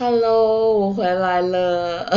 [0.00, 2.08] Hello，我回来了，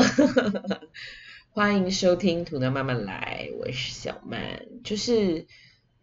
[1.52, 4.62] 欢迎收听《图呢慢慢来》，我是小曼。
[4.86, 5.48] 就是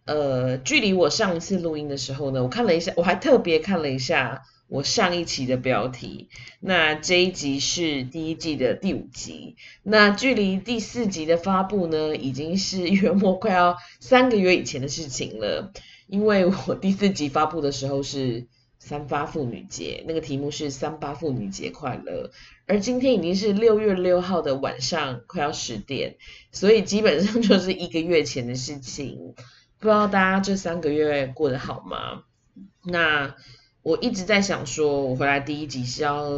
[0.04, 6.29] 呃，距离我上一次录音的时候呢，我看了一下，我还特别看了一下我上一期的标题。
[6.61, 15.72] 那这一集是第一季的第五集，那距离第四集的发布呢，已经是约莫快要三个月以前的事情了。
[16.09, 18.48] 因为我第四集发布的时候是。
[18.91, 22.33] 三八妇女节，那个题目是“三八妇女节快乐”，
[22.66, 26.16] 而今天已经是六月六号的晚上，快要十点，
[26.51, 29.37] 所以基本上就是一个月前的事情。
[29.78, 32.24] 不知道大家这三个月过得好吗？
[32.83, 33.37] 那
[33.83, 36.28] 我一直在想，说我回来第一集是要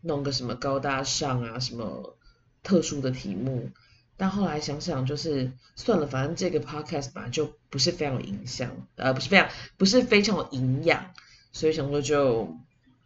[0.00, 2.16] 弄个什么高大上啊，什么
[2.64, 3.70] 特殊的题目，
[4.16, 11.12] 但后来想想，就是算了，反正这个 podcast 吧，就不是非常有影响，呃，不是非常，不是非常有营养。
[11.52, 12.56] 所以想说就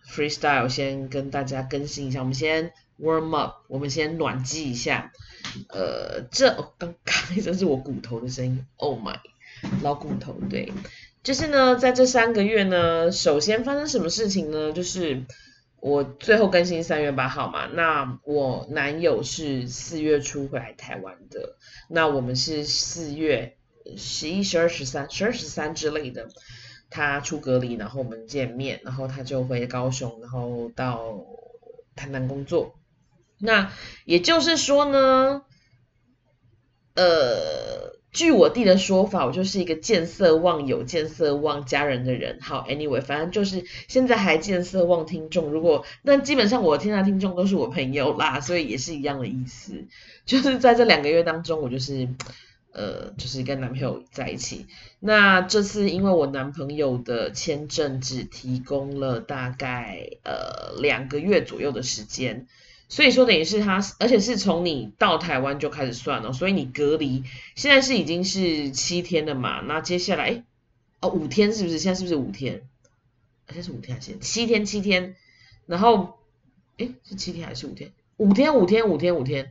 [0.09, 5.12] freestyle 先跟大家更新一下，我们先 warm up，我们先暖机一下。
[5.69, 9.19] 呃，这刚刚这是我骨头的声音，Oh my，
[9.83, 10.36] 老骨头。
[10.50, 10.72] 对，
[11.22, 14.72] 就是呢，在这三个月呢，首先发生什么事情呢？
[14.72, 15.25] 就是
[15.81, 21.56] 我最后更新三月八号嘛，那我男友是四月初回来台湾的，
[21.88, 23.56] 那我们是四月
[23.97, 26.28] 十一、十二、十三、十二、十三之类的。
[26.89, 31.25] 他出隔离，然后我们见面，然后他就回高雄，然后到
[31.95, 32.75] 台南工作。
[33.39, 33.70] 那
[34.05, 35.43] 也就是说呢，
[36.95, 42.39] 呃，据我弟的说法，我就是一个见色忘友、见色忘家人的人。
[42.41, 45.50] 好，anyway，反正就是现在还见色忘听众。
[45.50, 49.84] 如果那基本上我天下听众都是我朋友啦，所以也是一样的意思。
[50.25, 52.09] 就是在这两个月当中，我就是。
[52.77, 54.66] 呃，就是跟男朋友在一起。
[55.00, 62.47] 那这次因为我男朋友的签证只提供了大概呃两个月左右的时间，
[62.91, 69.62] 所以说等于是他，而且是从你到台湾就开始算了，所以你隔离现在是已经是七天了嘛？
[69.62, 70.44] 那接下来
[71.00, 71.78] 哦五天是不是？
[71.78, 72.69] 现在是不是五天？
[73.48, 74.66] 现在是五天还是七天？
[74.66, 75.16] 七天。
[75.65, 76.19] 然后
[76.76, 77.91] 哎是七天还是五天？
[78.19, 79.50] 五天五天五天五天。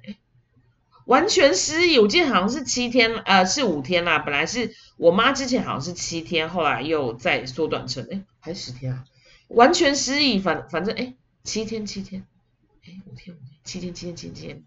[1.06, 4.18] 完全失忆，我记得好像是七天，呃，是五天啦。
[4.20, 9.04] 本来是我妈之前好像是七天，后来又再缩短成，哎，还是十天啊？
[9.48, 11.14] 完全失忆，反反正，哎，
[11.44, 12.26] 七天，七天，
[12.84, 14.64] 哎，五天，五天，七天，七天，七天。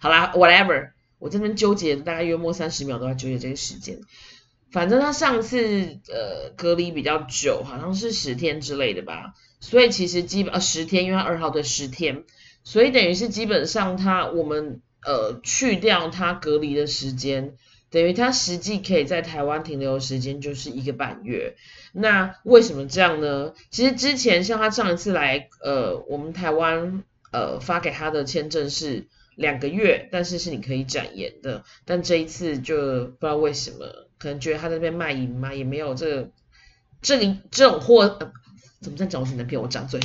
[0.00, 4.00] 好啦，whatever，我这边纠结大概约莫三十秒都在纠结这个时间。
[4.70, 9.34] 反正他上次呃隔离比较久，好像是十天之类的吧。
[9.60, 12.24] 所以其实基本呃十天，因为他二号的十天，
[12.64, 14.80] 所以等于是基本上他我们。
[15.04, 17.54] 呃，去掉他隔离的时间，
[17.90, 21.56] 等于他实际可以在台湾停留的时间就是一个半月。
[21.92, 23.52] 那为什么这样呢？
[23.70, 27.02] 其实之前像他上一次来，呃，我们台湾
[27.32, 31.64] 呃发给他的签证是两个月，但是是你可以展延的。
[31.84, 36.30] 但这一次就不知道为什么，可能觉得他在那边卖淫嘛，也没有这个
[37.02, 38.18] 这里这种货，
[38.80, 40.00] 怎么在找你能骗我张嘴？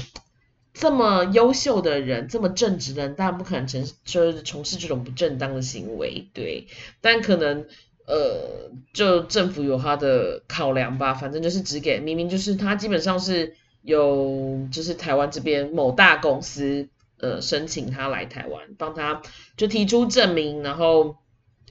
[0.79, 6.67] 这么优秀的人，这么正直的人，当然不可能从就是从事这种不正当的行为，对。
[7.01, 7.65] 但可能
[8.05, 16.88] 呃，就政府有他的考量吧，反正就是只给明明就是他基本上是有就是台湾这边某大公司
[17.19, 19.23] 呃申请他来台湾，帮他
[19.57, 21.17] 就提出证明，然后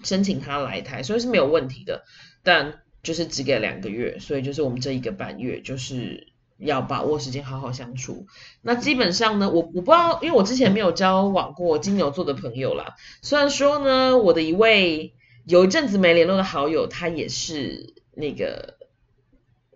[0.02, 2.02] 申请他来台，所以是没有问题的。
[2.42, 6.26] 但就是只给两个月，所以就是我们这一个半月就是。
[6.58, 8.26] 要把握时间，好好相处。
[8.62, 12.94] 那基本上呢，我我不知道，因为我之前没有交往过金牛座的朋友啦。
[13.22, 18.78] 虽然说呢，我的一位有一阵子没联络的好友，他也是那个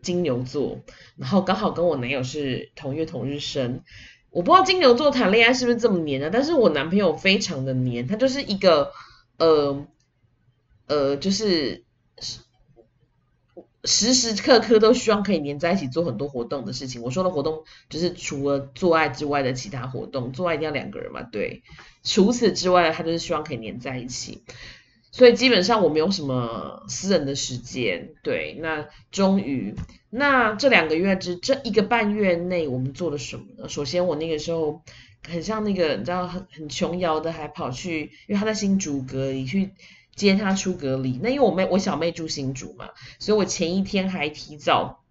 [0.03, 0.81] 金牛座，
[1.17, 3.83] 然后刚好跟我男友是同月同日生。
[4.31, 6.31] 我不知道金牛座谈恋爱是不是这么黏啊？
[6.33, 8.93] 但是我男朋友非常的黏，他就是一个
[9.39, 9.87] 呃
[10.87, 11.85] 呃，就是。
[13.85, 17.01] 时时刻刻都希望可以黏在一起做很多活动的事情。
[17.01, 21.63] 我说的活动就是除了做爱之外的其他活动，做爱一定要两个人嘛，对。
[22.03, 24.43] 除此之外，他就是希望可以黏在一起。
[25.13, 28.57] 所以基本上我没有什么私人的时间，对。
[28.61, 29.75] 那终于，
[30.11, 33.69] 那这两个月之这一个半月内，我们做了什么呢？
[33.69, 34.83] 首先，我那个时候
[35.27, 39.73] 很像那个你知道很很琼瑶的，还跑去，因为他在新竹隔离去。
[40.27, 45.03] 接他出隔离，那因为我妹我小妹住新竹嘛，所以我前一天还提早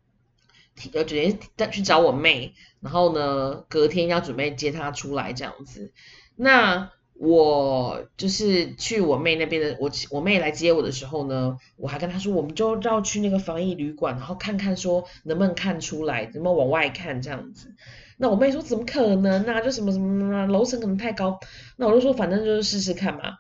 [0.76, 1.38] 提呃直接
[1.72, 5.92] 去找我妹，然后呢隔天要准备接她出来这样子。
[6.36, 17.76] 那我就是去我妹那边的，我我妹来接我的时候呢，我还跟她说，我们就绕去那个防疫旅馆，然后看看说能不能看出来，能不能往外看这样子。
[18.18, 21.40] 那我妹说怎么可能啊，就什么什么楼层可能太高。
[21.76, 23.38] 那我就说反正就是试试看嘛。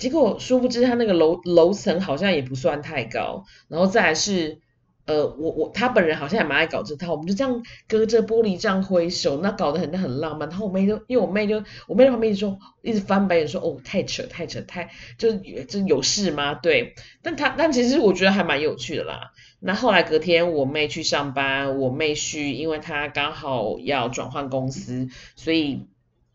[0.00, 4.58] 结果殊不知他那个楼楼层好像也不算太高，然后再来是。
[5.06, 10.48] 呃，我我他本人好像也蛮爱搞这套，我们就这样隔着玻璃这样挥手，那搞得很很浪漫。
[10.48, 15.32] 然后我妹就因为我妹就我妹在旁边一直说，一直翻白眼说，哦，太扯太扯太，就
[15.64, 16.54] 就有事吗？
[16.54, 19.32] 对，但他但其实我觉得还蛮有趣的啦。
[19.58, 25.88] 那后来隔天我妹去上班，我妹去因为她刚好要转换公司，所以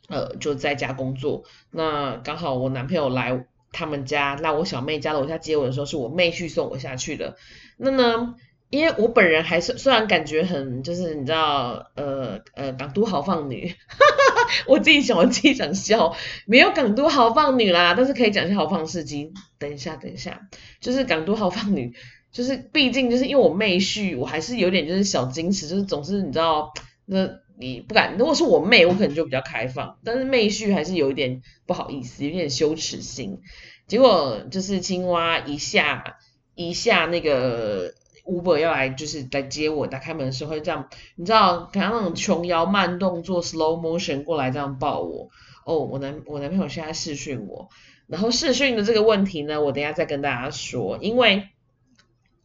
[0.10, 1.44] 呃就在家工作。
[1.72, 3.46] 那刚好我男朋友来
[3.76, 7.36] 他们家，那我小妹家楼下接我的时候，是我妹婿送我下去的。
[7.78, 8.36] 那呢？
[8.72, 13.74] 因为我本人还是虽然感觉很就是你知道呃呃港都豪放女，
[14.68, 19.32] 我自己想我自己想笑，没有港都豪放女啦，但是可以讲一下豪放事迹。
[19.60, 20.42] 等一下等一下，
[20.82, 21.94] 就是港都豪放女，
[22.34, 26.74] 就是毕竟就是因为我妹婿，我还是有点就是小矜持，就是总是你知道
[27.06, 33.40] 那你不敢，如果是我妹，我可能就比较开放，但是妹婿还是有一点不好意思，有点羞耻心。
[33.88, 36.18] 结果就是青蛙一下
[36.56, 37.94] 一下那个。
[38.26, 45.30] Uber 要来就是来接我，打开门的时候会这样，你知道，看那种琼瑶慢动作 slow motion 过来这样抱我。
[45.64, 47.70] 哦，我男我男朋友现在试训我，
[48.08, 51.50] 然后试训的这个问题呢，我等下再跟大家说，因为，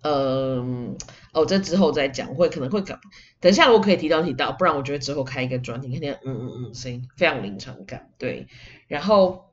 [0.03, 0.99] 嗯，
[1.32, 3.00] 哦，这之后再讲，会可能会讲，
[3.41, 8.47] 等一下我可以提到提到，不然我觉得之后开一个专题，肯定，嗯嗯嗯，声音非常临场感，对，
[8.88, 9.53] 然后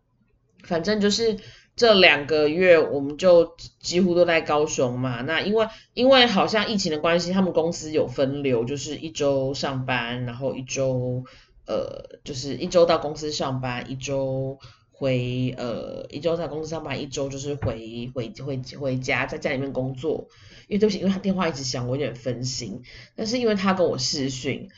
[0.63, 1.37] 反正就是。
[1.77, 11.23] 这两个月我们就几乎都在高雄嘛，那因为因为好像疫情的关系，他们公司有分流，就是一周上班，然后一周
[11.67, 14.57] 呃就是一周到公司上班，一周
[14.97, 20.27] 回呃一周在公司上班，一周就是回回回回家在家里面工作。
[20.67, 22.81] 因为对不起，因为他电话一直响，我有点分心。
[23.15, 24.69] 但是因为他跟我视讯。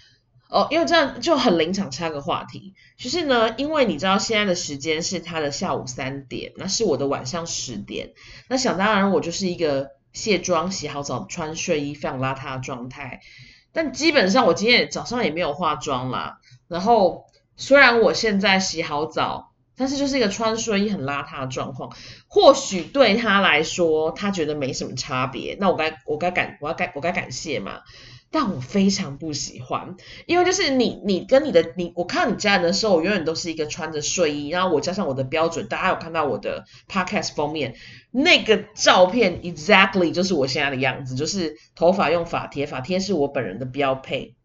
[0.52, 8.14] 哦，因为这样就很临场插个话题，就是呢，因为你知道现在的时间是他的下午三点，那是我的晚上十点，
[8.48, 13.22] 那想当然我就是一个卸妆、洗好澡、穿睡衣非常邋遢的状态，
[13.72, 16.40] 但基本上我今天早上也没有化妆啦。
[16.68, 17.26] 然后
[17.56, 19.49] 虽然我现在洗好澡，
[19.80, 21.96] 但是就是一个穿睡衣很邋遢的状况，
[22.28, 27.80] 或许对他来说他觉得没什么差别，那我该我该感我要该我该感谢嘛。
[28.32, 29.96] 但我非常不喜欢，
[30.28, 37.74] 因为就是你，你跟你的你，我看你家人的时候，我永远都是一个穿着睡衣，然后我加上我的标准，大家有看到我的 podcast 封面
[38.12, 44.36] 那个照片，exactly 就是我现在的样子，就是头发用发贴，发贴是我本人的标配，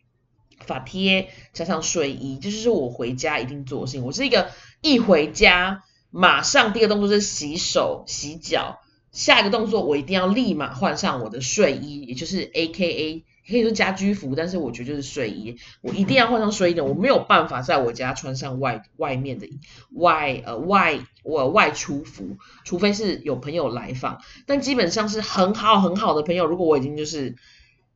[0.66, 4.04] 发贴加上睡衣，就是我回家一定做的事情。
[4.04, 4.50] 我是一个
[4.80, 8.80] 一回家马上第一个动作是洗手洗脚，
[9.12, 13.24] 下一个动作我一定要立马换上我的睡衣，也就是 A K A。
[13.46, 19.46] 可以说家居服，但是我觉得就是睡衣，我一定要换上睡衣的，我没有办法在我家穿上外外面的
[19.92, 27.36] 外呃外我外出服，除非是有朋友来访，但基本上是很好很好的朋友，如果我已经就是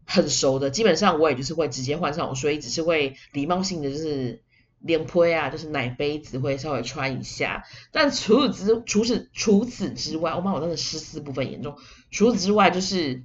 [0.09, 4.43] 很熟的，基本上我也就是会直接换上我睡衣，只是会礼貌性的就是
[4.81, 11.77] 脸泼啊，就是奶杯子会稍微穿一下，但除此之除此除此之外，我妈我真的湿湿部分严重，
[12.11, 13.23] 除此之外就是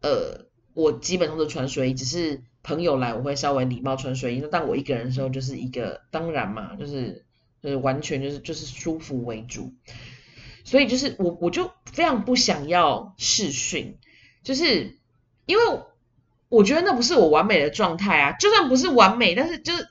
[0.00, 0.48] 呃。
[0.72, 4.38] 我基本上都穿睡衣，只是朋友来我会稍微礼貌穿睡衣。
[4.40, 7.24] 那但我一个人的时候就是一个当然嘛，就是
[7.60, 9.74] 就是完全就是就是舒服为主。
[10.62, 13.98] 所以就是我我就非常不想要试训，
[14.44, 14.96] 就是
[15.44, 15.80] 因为
[16.50, 18.32] 我觉得那不是我完美的状态啊。
[18.32, 19.88] 就算不是完美，但是就是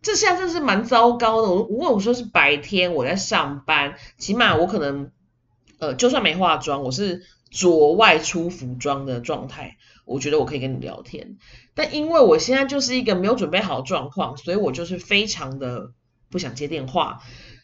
[0.00, 1.48] 这现在真是蛮糟糕的。
[1.48, 5.10] 如果我说是白天我在上班，起码我可能
[5.80, 9.76] 呃就算没化妆，我是着外出服装的状态。
[10.04, 11.36] 我觉得我可以跟你聊天，
[11.74, 15.90] 但因为我现在就是一个没有准备好状况，所以我就是非常的
[16.30, 17.22] 不想接电话。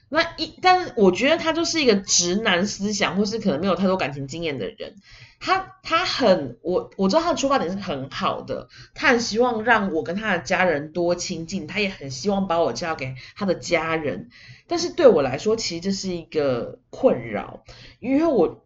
[0.09, 4.97] 那一，但是我觉得他就是一个直男思想，或是可能没有太多感情经验的人。
[5.45, 14.31] 他他很我我知道他的出发点是很好的，他很希望让我跟他的家人多亲近，他也很希望把我交给他的家人。
[14.69, 17.65] 但是对我来说，其实这是一个困扰，
[17.99, 18.63] 因为我。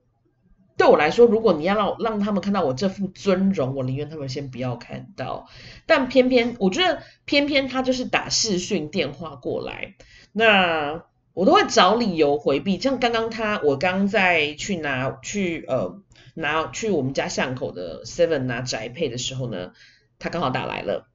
[0.79, 5.49] 对我来说，如果你要让让他们看到我这副尊容，我宁愿他们先不要看到。
[5.87, 9.95] 但偏偏我觉得，偏偏他就是打视讯电话过来，
[10.33, 11.03] 那
[11.37, 12.81] 我都会找理由回避。
[12.81, 16.01] 像刚刚他，我刚在去拿去呃
[16.33, 19.73] 拿去我们家巷口的 Seven 拿宅配的时候呢，
[20.19, 21.11] 他刚好打来了，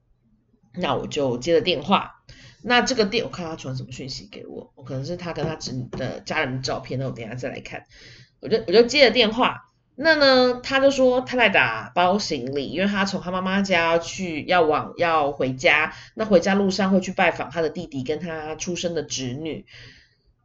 [0.74, 2.22] 那我就接了电话。
[2.62, 7.86] 那这个电，我看他传什么讯息给我，我可能是他跟他侄女的家人照片，那我等下再来看。
[8.38, 19.66] 我就我就接了电话，那呢他就说他在打包行李，因为他从他妈妈家去要往要回家，那回家路上会去拜访他的弟弟跟他出生的侄女。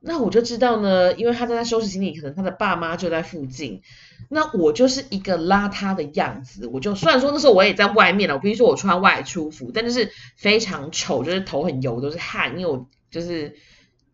[0.07, 3.81] 那我就知道呢，因为他在他收拾行李，可能他的爸妈就在附近。
[4.29, 13.57] 那我就是一个邋遢的样子，我就虽然说那时候我也在外面了，我必须说我穿外出服，但就是非常丑，就是头很油，都是汗，因为我就是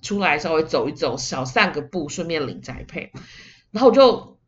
[0.01, 3.11] 出来稍微走一走，少散个步，顺便领宅配。
[3.69, 4.39] 然后我就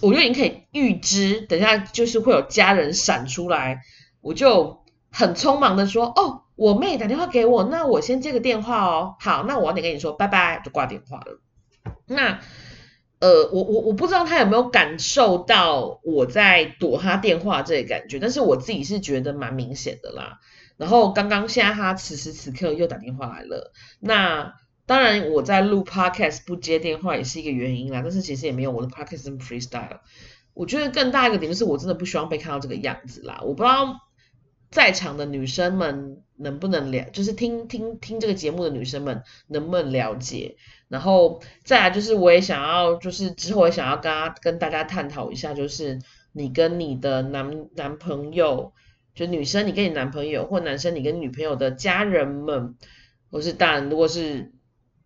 [0.00, 3.82] 我就已经可以预知，等下就是会有家人闪出来，
[4.22, 6.43] 我就很匆忙的说，哦。
[6.56, 9.16] 我妹打电话给我，那我先接个电话哦。
[9.18, 11.40] 好，那我得跟你说拜拜，就挂电话了。
[12.06, 12.38] 那
[13.18, 20.38] 呃，我我我不知道他有没有感受到我在躲他电话这个感觉，但是我自己是觉得蛮明显的啦。
[20.76, 24.54] 然后刚刚现在他此时此刻又打电话来了，那
[24.86, 28.00] 当然我在录 podcast 不接电话也是一个原因啦。
[28.02, 29.98] 但是其实也没有我的 podcast freestyle。
[30.52, 33.40] 我觉得更大一个点就是我真的不希望被看到这个样子啦。
[33.42, 33.96] 我不知道。
[34.74, 40.56] 在场的女生们能不能了，就是听听听这个节目的女生们能不能了解？
[40.88, 46.00] 然后再来就是我也想要，就是之后也想要跟大跟大家探讨一下，就是
[46.32, 48.72] 你跟你的男男朋友，
[49.14, 52.74] 就女生你跟你男朋友，或男生你跟女朋友的家人们，
[53.30, 54.50] 或是当然如果是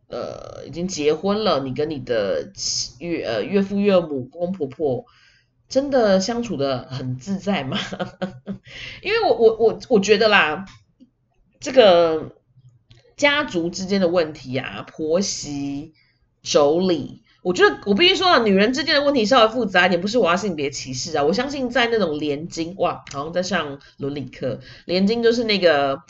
[0.08, 2.52] 呃已经结婚了，你跟你的
[3.00, 5.04] 岳呃岳父岳母公公婆婆。
[5.68, 7.78] 真的相处的很自在吗？
[9.02, 10.64] 因为我我我我觉得啦，
[11.60, 12.36] 这个
[13.16, 15.92] 家族之间的问题啊，婆媳
[16.42, 21.22] 妯娌，我觉得我必须说啊，女人之间的问题稍微复杂一点，不是我要性别歧视啊。
[21.22, 26.00] 我相信在那种连襟，哇，好像在上伦理课，连襟就是那个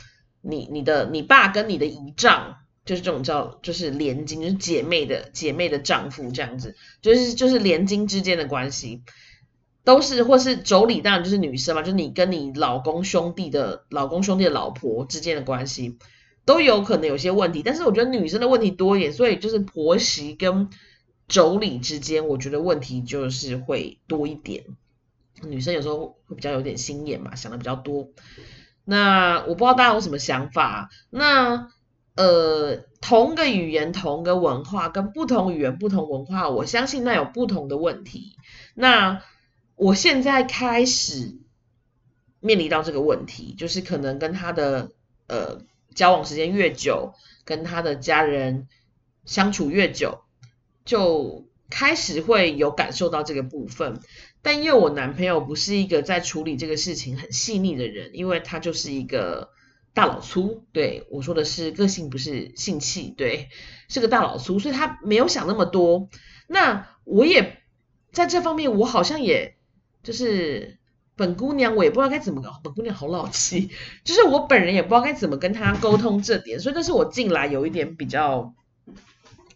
[0.41, 9.03] 你你的你爸跟你的姨丈，就是这种叫就是连襟，就是姐妹的姐妹的丈夫这样子，就是就是连襟之间的关系。
[9.89, 15.97] 都是，或是妯娌，当然就是女生嘛，就是你跟你老公兄弟的老公兄弟的老婆之间的关系，
[16.45, 17.63] 都有可能有些问题。
[17.63, 20.69] 但是我觉得女生的问题多一点，所以就是婆媳跟
[21.27, 24.67] 妯娌之间，我觉得问题就是会多一点。
[25.43, 28.11] 女生有时候会比较有点心眼嘛，想的比较多。
[28.85, 30.91] 那我不知道大家有什么想法。
[31.09, 31.69] 那
[32.15, 38.37] 呃，同个语言、同个文化跟不同语言、不同文化，我相信那有不同的问题。
[38.75, 39.23] 那
[39.79, 41.39] 我现在开始
[42.41, 44.91] 面临到这个问题，就是可能跟他的
[45.29, 45.63] 呃
[45.95, 48.67] 交往时间越久，跟他的家人
[49.25, 50.23] 相处越久，
[50.85, 54.01] 就开始会有感受到这个部分。
[54.43, 59.51] 但因为我男朋友不是一个在处理这个事情很细腻的人，因为他就是一个
[59.95, 63.49] 大老粗，对我说的是个性不是性气，对，
[63.89, 66.09] 是个大老粗，所以他没有想那么多。
[66.49, 67.63] 那我也
[68.11, 69.57] 在这方面，我好像也。
[70.09, 70.79] 就是
[71.17, 72.59] 本姑娘，我也不知道该怎么搞。
[72.65, 73.69] 本姑娘好老气，
[74.05, 78.55] 就是我本人也不知道该怎么跟她沟通这点，所以这是我进来有一点比较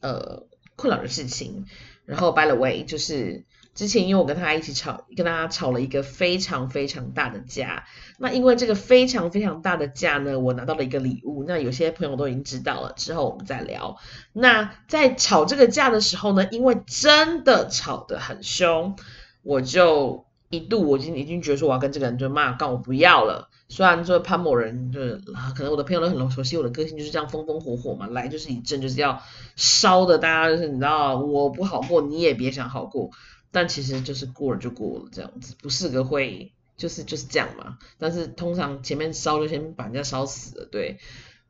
[0.01, 0.43] 呃
[0.77, 1.65] 困扰的事情。
[2.05, 7.87] 然后 by the way，就是之前因为我跟他一起吵，跟他吵了一个非常非常大的架。
[8.19, 11.45] 那因为这个非常非常大的架呢，我拿到了一个礼物。
[11.49, 13.97] 那有些朋友都已经知道了，之后我们再聊。
[14.35, 18.99] 那在吵这个架的时候呢，因为真的吵得很凶，
[19.43, 20.27] 我就。
[20.53, 23.49] 一度我已经已经觉得说我要跟这个人就骂告我不要了。
[23.71, 25.23] 虽然说潘某人就是
[25.57, 29.23] 可能我的朋友都很熟悉我的个性就是这样风风火火嘛，来就是一阵就是要
[29.57, 33.11] 烧的，大家就是你知道我不好过你也别想好过，
[33.51, 37.79] 但其实就是过了就过了这样子，不是个会就是就是这样嘛。
[37.99, 40.99] 但是通常前面烧就先把人家烧死了，对，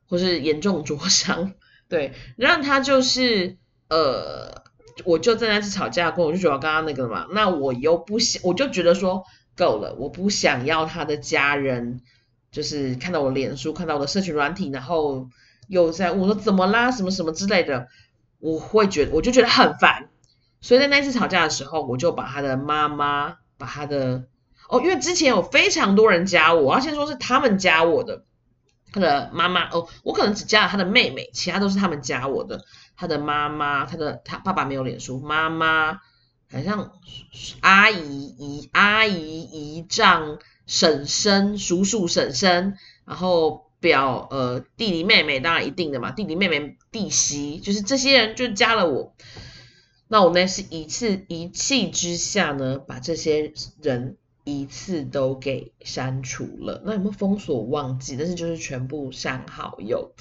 [0.07, 1.53] 或是严重灼伤，
[1.89, 3.57] 对，让他就是
[3.89, 4.63] 呃。
[5.05, 9.23] 我就正在是吵架过，我就觉得刚刚那个嘛，那我又不想，我就觉得说
[9.55, 12.01] 够了，我不想要他的家人
[12.51, 15.29] 就是看到我脸书，看到我的社群软体，然后
[15.67, 17.87] 又在我说怎么啦，什么什么之类的，
[18.39, 20.09] 我会觉得我就觉得很烦，
[20.61, 24.25] 所以在那次吵架的时候，我就把他的妈妈，把他的
[24.69, 28.25] 哦，因为之前有非常多人加我，我要先说是他们加我的，
[28.91, 32.63] 他的妈妈哦，我可能只加了他的妹妹，其他都是他们加我的。
[32.95, 36.01] 他的妈妈，他的他爸爸没有脸书，妈妈
[36.51, 36.91] 好像
[37.61, 49.15] 阿姨姨阿姨姨丈婶婶叔叔婶婶，然后表呃弟弟妹妹当然一定的嘛，弟弟妹妹弟媳就是这些人就加了我，
[50.07, 58.15] 那我呢是一次一气之下呢把这些人一次都给删除了，那有没有封锁忘记？
[58.15, 60.13] 但是就是全部删好友。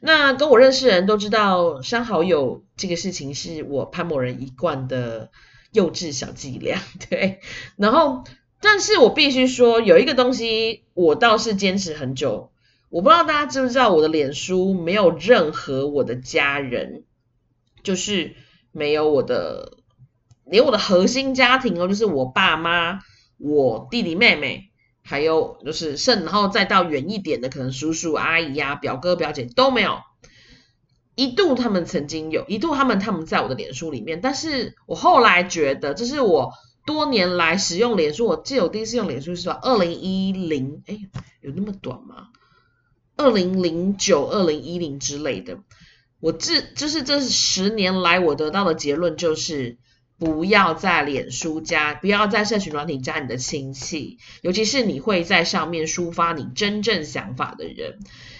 [0.00, 5.30] 那跟我认识的人都知道，删好友这个事情是我潘某人一贯的
[5.72, 7.40] 幼稚小伎俩， 对。
[7.76, 8.24] 然后，
[8.60, 12.50] 但是我必须说，有一个东西我倒是坚持很久。
[12.90, 17.04] 我不知道大家知不知道，我的脸书没有任何我的家人，
[17.82, 18.34] 就是
[18.72, 19.78] 没有我的，
[20.46, 23.00] 连我的核心家庭哦，就是我爸妈、
[23.36, 24.67] 我弟弟妹妹，
[25.08, 30.00] 还有就是甚，然后再到远一点的，可能叔叔阿姨呀、表哥表姐都没有。
[31.14, 36.52] 一度他们曾经有一度他们他们在我的脸书里面，但是我后来觉得，这是我
[36.84, 40.98] 多年来使用脸书，我记得我第一次用脸书是说二零一零，哎，
[41.40, 42.28] 有那么短吗？
[43.16, 45.58] 二零零九、二零一零之类的，
[46.20, 49.78] 我这就是这十年来我得到的结论就是，
[50.18, 57.98] 不要在脸书加，不要在社群软体加你的亲戚，尤其是你会在上面抒发你真正想法的人。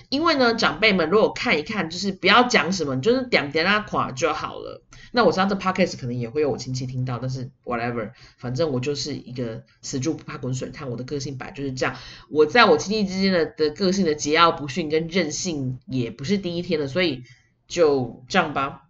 [0.09, 4.83] 因为呢，长辈们如果看一看，就是不要讲什么，就是点点啊垮就好了。
[5.13, 11.95] 那我知道这 podcast 可能也会有我亲戚听到，但是 whatever，反正我就是一个死猪不怕滚水烫，我的个性摆就是这样。
[12.31, 17.23] 我在我亲戚之间的的个性的桀骜不驯跟任性也不是第一天了，所以
[17.67, 18.85] 就这样吧。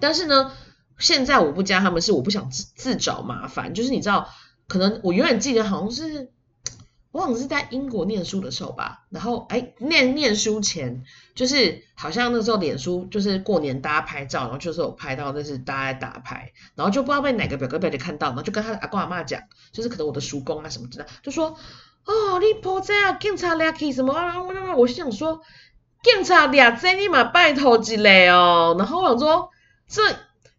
[0.00, 0.52] 但是呢，
[0.98, 4.28] 现在我不加他们是我不想自自找麻烦，就是你知道，
[4.68, 6.30] 可能我永远记得好像是。
[7.12, 11.04] 我好像是在英国念书的时候吧，然后哎，念念书前
[11.36, 21.56] 就是好像那时候脸书就是过年大家拍照，然后就是有拍到那是大家在打牌，然后就不知道被哪个表哥表姐看到，然后就跟他阿公阿妈讲，就是可能我的叔公啊什么之类，就说
[22.04, 24.42] 哦，你婆在啊警察俩去什么啊？
[24.42, 25.40] 我我我想说
[26.02, 29.50] 警察俩在你嘛拜托之类哦，然后我想说
[29.86, 30.02] 这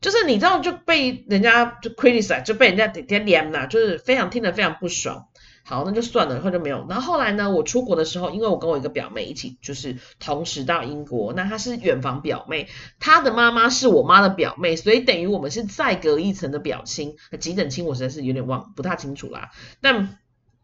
[0.05, 5.29] 就是你知道就被人家就 criticize 就被人家点点脸呐，就是非常听得非常不爽。
[5.63, 6.85] 好，那就算了，然后就没有。
[6.87, 7.49] 然后后来呢？
[7.49, 11.33] 我出国的时候，因为我跟我一个表妹一起，就是同时到英国。
[11.33, 12.69] 那她是远房表妹，
[12.99, 17.15] 她的妈妈是我妈的表妹，所以等于我们是再隔一层的表亲。
[17.39, 19.49] 几等亲我实在是有点忘，不太清楚啦。
[19.81, 20.19] 但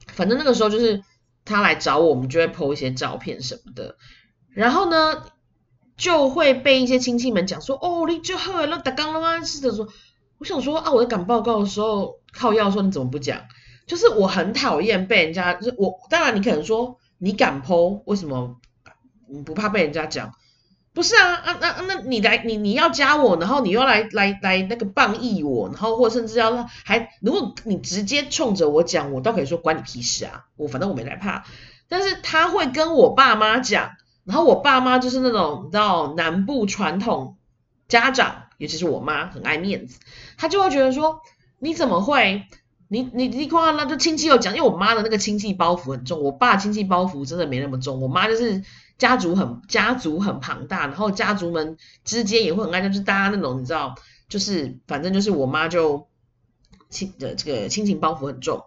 [0.06, 1.04] 反正那个时候就是
[1.46, 3.96] 她来找我，我们就会 po 一些照片什么的。
[4.54, 5.24] 然后呢，
[6.02, 9.88] 就会被一些亲戚们讲说：“哦，你就喝了打刚了吗？”是的说，
[10.40, 13.42] 我想说啊，我在赶报告的时候靠药，说你怎么不讲？
[13.86, 18.56] 就是我很讨厌被人家，就我当然你可能说你敢剖，为什么
[19.30, 20.34] 你不怕被人家讲？
[20.94, 31.46] 不是啊啊那那你来你你要加我，然后你又来来来那个棒议我，然后或甚至要还如果你直接冲着我讲，我倒可以说关你屁事啊，我反正我没来怕。
[31.88, 33.92] 但是他会跟我爸妈讲，
[34.24, 37.38] 然后我爸妈就是那种你知道南部传统
[37.88, 40.00] 家长，尤其是我妈很爱面子，
[40.38, 41.22] 她就会觉得说
[41.60, 42.46] 你怎么会？
[42.94, 48.02] 你你你夸那就亲戚有讲，因为我妈的那个亲戚包袱很重，我爸亲戚包袱真的没那么重。
[48.02, 48.62] 我妈就是
[48.98, 53.96] 家族很家族很庞大，然后家族们之间也会很爱，就是大家那种你知道，
[54.28, 56.10] 就是反正就是我妈就
[56.90, 58.66] 亲的这个亲情包袱很重，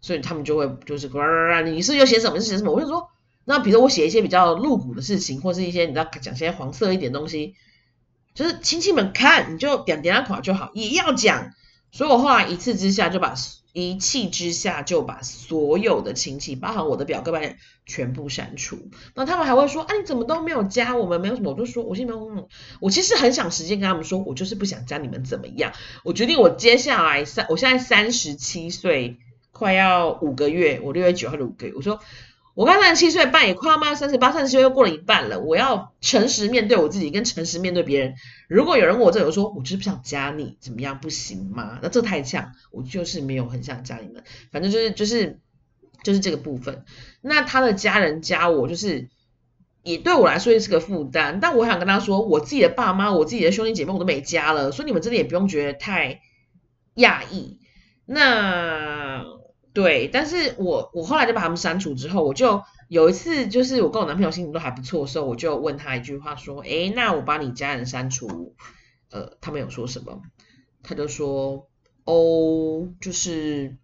[0.00, 1.10] 所以他们就会就是
[1.64, 3.08] 你是要写什么是写什么，我就说
[3.44, 7.54] 那比如我写一些比较露骨的事情，或是一些你知道讲些黄色一点东西，
[8.34, 11.52] 就是亲戚们看你就点点他垮就好，也要讲，
[11.92, 13.34] 所以我后来一次之下就把。
[13.76, 18.78] 一气之下就把所有的亲戚，包含我的表哥表姐，全部删除。
[19.16, 21.20] 那他们还会说：“啊，你怎么都没有加我们？
[21.20, 22.44] 没有什么。”我就说：“我心里面，
[22.80, 25.72] 我其实很想时间跟他们说，我就是不想加你们怎么样。
[26.04, 29.16] 我决定，我接下来三，我现在三十七岁，
[29.50, 31.98] 快要五个月，我六月九号的五个月，我说。”
[32.54, 35.40] 我刚三十七岁半，也快要妈三十八、三十七岁又过了一半了。
[35.40, 38.14] 我要诚实面对我自己，跟诚实面对别人。
[38.46, 41.80] 如果有人问我这，我说我就是不想加你，怎么样不行吗？
[41.82, 44.22] 那这太呛，我就是没有很想加你们。
[44.52, 45.40] 反正就是就是
[46.04, 46.84] 就是这个部分。
[47.20, 49.08] 那他的家人加我，就是
[49.82, 51.40] 也对我来说也是个负担。
[51.40, 56.20] 但我想跟他说，我自己的爸妈、我自己的兄弟姐妹我都没加了，所以你们真的也不用觉得太
[56.94, 57.58] 讶异。
[58.06, 59.24] 那。
[59.74, 68.54] 对，但是我我后来就把他们删除之后，我就有一次，就是我跟我男朋友心情都还不错的时候，我就问他一句话说：“哎，那我把你家人删除，
[69.10, 70.22] 呃，他们有说什么？”
[70.84, 71.68] 他就说
[72.06, 73.76] ：“哦，就是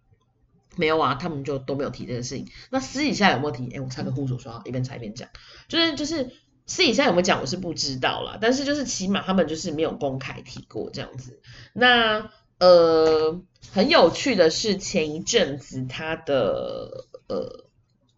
[0.77, 2.47] 没有啊，他们就都没有提这件事情。
[2.69, 3.69] 那私底下有没有提？
[3.75, 5.27] 哎，我擦个护手霜，一边擦一边讲，
[5.67, 6.31] 就是就是
[6.65, 8.37] 私底下有没有讲，我是不知道啦。
[8.39, 11.41] 但是就是起码他们就是没有公开提过这样子。
[11.73, 12.31] 那。
[12.61, 13.41] 呃，
[13.73, 17.65] 很有趣的是，前一阵子他的呃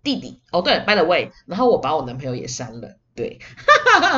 [0.03, 3.39] 弟弟哦，对，by the way，然后我把我男朋友也删了，对，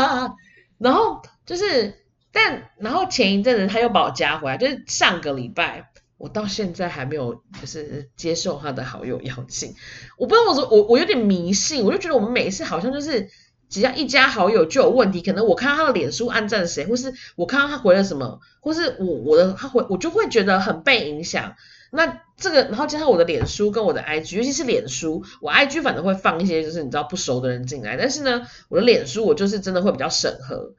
[0.79, 1.93] 然后就是，
[2.31, 9.75] 但然后前一阵子他又把我加回来，就是上个礼拜，我到现在还没有就是接受他的好友邀请，
[10.17, 13.29] 我不知道我说我我有点迷信，我就觉得我们每一次好像就是。
[13.75, 21.57] 只要一加好友就有问题，可能我看到他的脸书暗赞谁，或是我看到他回了什么，或是我我的他回我就会觉得很被影响。
[21.91, 30.71] 那这个，然后加上我的脸书跟我的 IG，尤其是脸书，我 IG 反正会放一些就是你知道不熟的人进来，但是呢，我的脸书我就是真的会比较审核。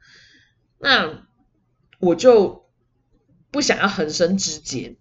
[0.79, 1.27] 那
[1.99, 2.65] 我就
[3.51, 4.97] 不想要横生枝节。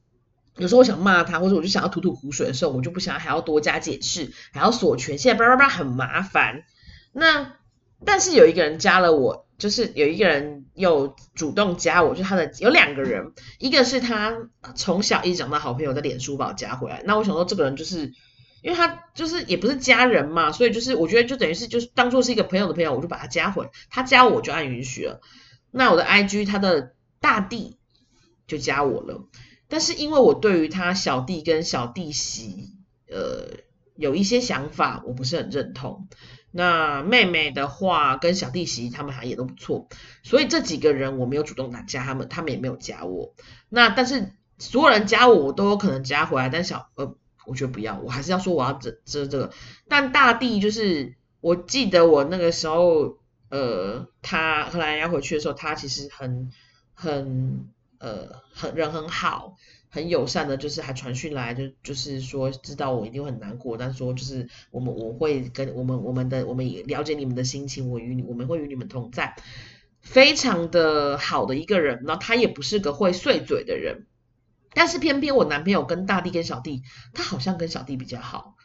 [0.59, 6.65] 有时候我想骂他，或者我就想要吐吐苦水的时候，我就不想还要多加解释，还要锁权，现在叭叭叭很麻烦。
[7.13, 7.56] 那
[8.05, 14.37] 但是有一个人加了我，就是有一个人又主动加我，就他的有两个人，一个是他
[14.75, 17.03] 从小一直长到好朋友，在脸书把我加回来。
[17.07, 18.13] 那我想说这个人就是
[18.63, 25.21] 因为他就是也不是家人嘛，所以就是我觉得就等于是就是当做是一个朋友的朋友，我就把他加回来，他加我就按允许了。
[25.71, 27.79] 那我的 IG 他的大弟
[28.47, 29.25] 就加我了。
[29.69, 32.71] 但是因为我对于他小弟跟小弟媳，
[33.11, 33.59] 呃，
[33.97, 36.09] 有一些想法，我不是很认同。
[36.51, 39.89] 那妹妹的话跟小弟媳他们还也都不错，
[40.23, 43.35] 所以这几个人我没有主动加他们，他们也没有加我。
[43.69, 46.49] 那但是所有人加我，我都有可能加回来。
[46.49, 47.15] 但小呃，
[47.47, 49.53] 我觉得不要，我还是要说我要这这这个。
[49.89, 53.19] 但大弟就是，我记得我那个时候，
[53.51, 56.51] 呃，他后来要回去的时候，他其实很
[56.95, 57.69] 很。
[57.99, 59.57] 呃，很人很好，
[59.89, 69.37] 很友善的，就是还传讯来，就就是说知道我一定会很难过，但是说就是我们我会跟我们我们的我们也了解你们的心情，我与你我们会与你们同在，
[70.03, 74.07] 非常的好的一个人，然后他也不是个会碎嘴的人，
[74.75, 76.83] 但是偏偏我男朋友跟大弟跟小弟，
[77.15, 78.57] 他好像跟小弟比较好，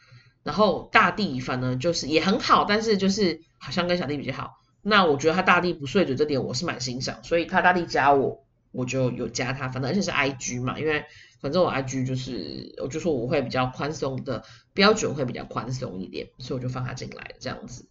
[0.42, 8.44] 然后大弟反而就是也很好，但是就是好像跟小弟比较好，那我觉得他大弟不碎嘴这点我是蛮欣赏，所以他大弟加我。
[8.72, 11.04] 我就有加他，反正而且是 I G 嘛，因为
[11.40, 14.42] 反正我 I G 就是，我就说我会比较宽松的
[14.74, 17.86] 标准会比较宽松一点，所以我就放他进来这样子。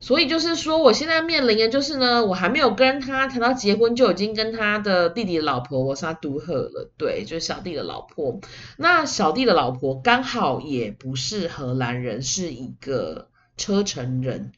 [0.00, 8.40] 所以就是说，我现在面临的就是呢，我还没有跟他谈到结婚，就已经跟他的弟弟的老婆我杀独贺了，对，就是小弟的老婆。
[8.76, 14.50] 那小弟的老婆刚好也不是荷兰人，是一个车臣人。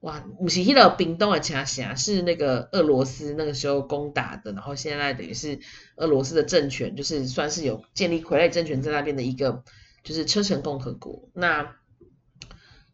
[0.00, 5.58] 哇，不是那个冰冻的枪侠，是那个俄罗斯那个时候攻打的，然后现在等于是
[5.96, 9.64] 俄罗斯的政权，就是算是有建立傀儡政权在那边的一个，
[10.04, 11.28] 就是车臣共和国。
[11.34, 11.76] 那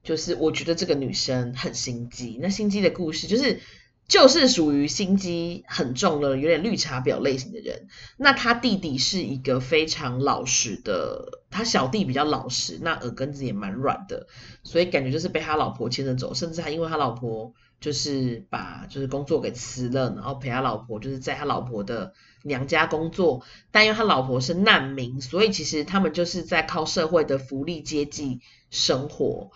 [0.03, 3.61] 就是我觉得这个女生很心机，那心机的故事就是。
[4.07, 7.88] 就是属于心机很重的，有点绿茶婊类型的人。
[8.19, 14.27] 那他弟弟是一个非常老实的，他小弟比较老实，那耳根子也蛮软的，
[14.62, 22.12] 所以感觉就是被他老婆牵着走，甚至还因为他老婆就是把就是工作给辞了，然后陪他老婆就是在他老婆的
[22.43, 23.43] 娘家工作。
[23.71, 28.40] 但因为他老婆是难民，所以其实他们就是在靠社会的福利接济
[28.71, 29.51] 生活，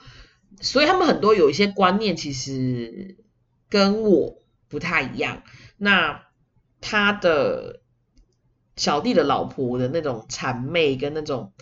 [0.63, 3.19] 所以他们很多有一些观念其实。
[3.69, 4.37] 跟我
[4.69, 5.43] 不太一样，
[5.77, 6.23] 那
[6.81, 7.81] 他的
[8.77, 11.53] 小弟的老婆的那种谄媚跟那种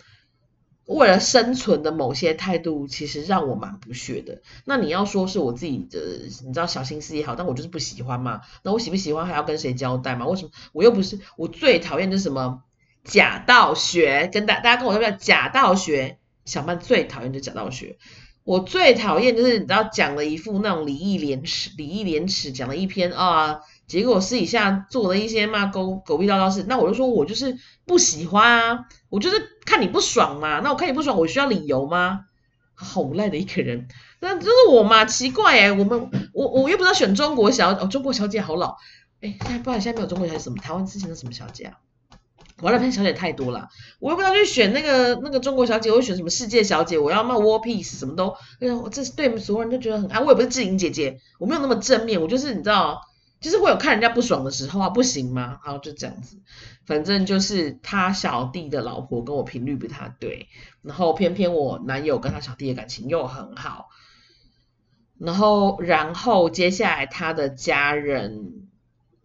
[0.85, 4.41] 为了生存的某些态度，其实让我蛮不屑的。
[4.63, 5.99] 那你要说是我自己的，
[6.45, 8.41] 你知道小心思也好，但我就是不喜欢嘛。
[8.63, 10.25] 那我喜不喜欢还要跟谁交代嘛？
[10.27, 12.63] 为什么我又不是我最讨厌的是什么
[13.03, 14.29] 假道学？
[14.31, 17.97] 跟大大家跟我说不要假道学，小曼最讨厌就假道学。
[18.47, 32.21] 我最讨厌就是你知道讲了一副那种礼义廉耻、礼义廉耻，讲了一篇啊，结果私底下做了一些骂狗狗屁叨叨事，那我就说我就是不喜欢啊，我就是看你不爽嘛，那我看你不爽，我需要理由吗？
[32.73, 33.89] 好无赖的一个人，
[34.21, 38.77] 那就是我嘛，奇怪哎，我们我我又不知道选中国小哦，中国小姐好老，
[39.19, 41.73] 哎，现在不然现在没有中国小姐什么，台湾之前的什么小姐啊？
[42.59, 53.01] 我那边小姐太多了，我又不知道去选那个那个中国小姐，我选什么世界小姐，我要骂 War Peace 什么都，哎呀，我这是对所有人都觉得很爱，我也不是志玲姐姐，我没有那么正面，我就是你知道，
[53.39, 55.59] 就是会有看人家不爽的时候啊，不行吗？
[55.63, 56.37] 然后就这样子，
[56.87, 60.47] 反正就是他小弟的老婆跟我频率不太对，
[60.81, 63.89] 然后偏偏我男友跟他小弟的感情又很好，
[65.19, 68.66] 然后然后接下来他的家人。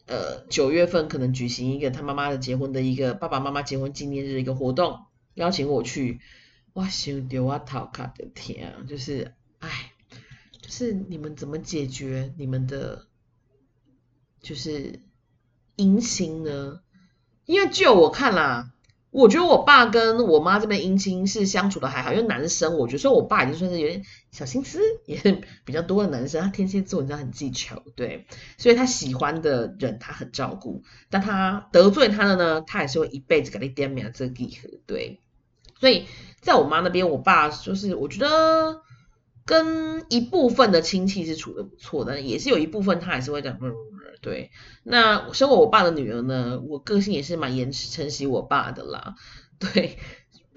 [0.06, 6.20] 呃，九月份可能举行一个他妈妈的结婚的一个爸爸妈妈结婚纪念日的一个活动，邀请我去。
[6.74, 8.82] 哇，想丢我头卡的天啊！
[8.88, 9.92] 就是，哎，
[10.62, 13.08] 就是你们怎么解决你们的，
[14.40, 15.02] 就是
[15.76, 16.80] 迎新呢？
[17.44, 18.72] 因为就我看啦。
[19.12, 26.42] 我觉得我爸跟我妈这边姻亲是相处的还好，因为男生，我觉得我爸已经算是有点小心思，也是比较多的男生。
[26.42, 34.34] 他天蝎座，你知道很记仇，对，所以他喜欢的人他很照顾，但他得罪他的呢，他也是会一辈子给你点名这个，
[34.86, 35.20] 对。
[35.78, 36.06] 所以
[36.40, 38.80] 在我妈那边，我爸就是我觉得
[39.44, 43.58] 跟一部分的亲戚是处的不错的，也是有一部分他还是会讲，
[44.20, 44.50] 对。
[44.84, 49.16] 那我生我我爸的女儿呢，我个性也是蛮严承袭我爸的啦，
[49.58, 49.98] 对，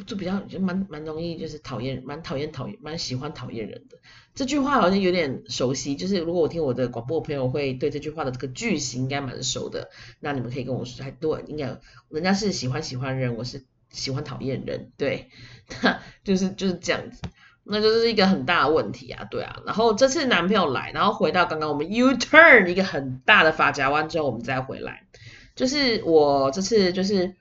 [0.05, 3.97] 就比较就蛮蛮容易就是讨厌，蛮讨厌讨厌，蛮喜欢讨厌人的。
[4.35, 15.29] 这句话好像有点熟悉，就是如果我听我的广播朋友会对这句话的这个句型应该蛮熟的，那你们可以跟我说，还对，应该人家是喜欢喜欢人，我是喜欢讨厌人，对，
[16.25, 17.21] 就是就是这样子。
[17.67, 19.57] 那就是一个很大的问题啊，对啊。
[19.65, 25.07] 然后这次男朋友来，然后回到刚刚我们 U turn 一个很大的发夹弯之后，我们再回来。
[25.55, 27.33] 就是我这次就是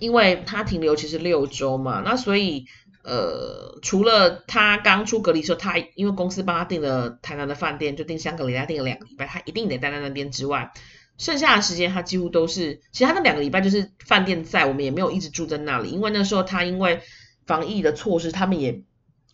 [0.00, 2.64] 因为他停留其实六周嘛，那所以
[3.04, 10.72] 呃，除了他刚出隔离时候，他因为公司帮他订了台南的饭店，就订香格里拉订了两个礼拜，他一定得待在那边之外，
[11.16, 17.02] 剩下的时间他几乎都是，其实他那两个礼拜就是饭店在，我们也没有一直住在那里，因为那时候他因为
[17.46, 18.82] 防疫的措施，他们也。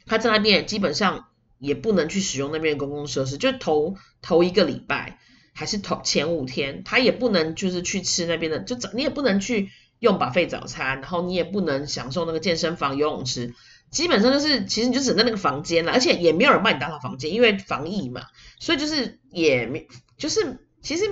[0.06, 1.26] 他在那边也基本上
[1.58, 5.18] 也不能去使用那边的公共设施，就头头一个礼拜
[5.54, 13.54] 还是头前五天，他也不能就是去吃那边的，就早你也不能去用把费早餐，然后你也不能享受那个健身房、游泳池，
[13.90, 18.22] 基本上就是其实你就只在那个房间了，而且也没有人帮你打扫房间，因为防疫嘛，
[18.58, 19.86] 所以就是也没
[20.16, 21.04] 就是其实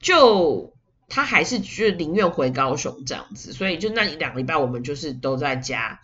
[0.00, 0.74] 就
[1.08, 6.00] 他还是就宁愿回高雄这样子，所以就那两个礼拜我们就是都在家。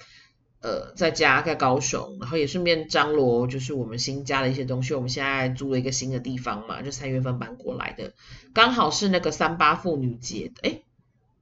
[0.64, 4.94] 呃，在家在高雄，然后也顺便张罗，就是我们新家的一些东西。
[4.94, 8.14] 我们现在租了一个新的地方嘛，就三月份搬过来的，
[8.54, 10.52] 刚好是那个三八妇女节。
[10.62, 10.80] 哎，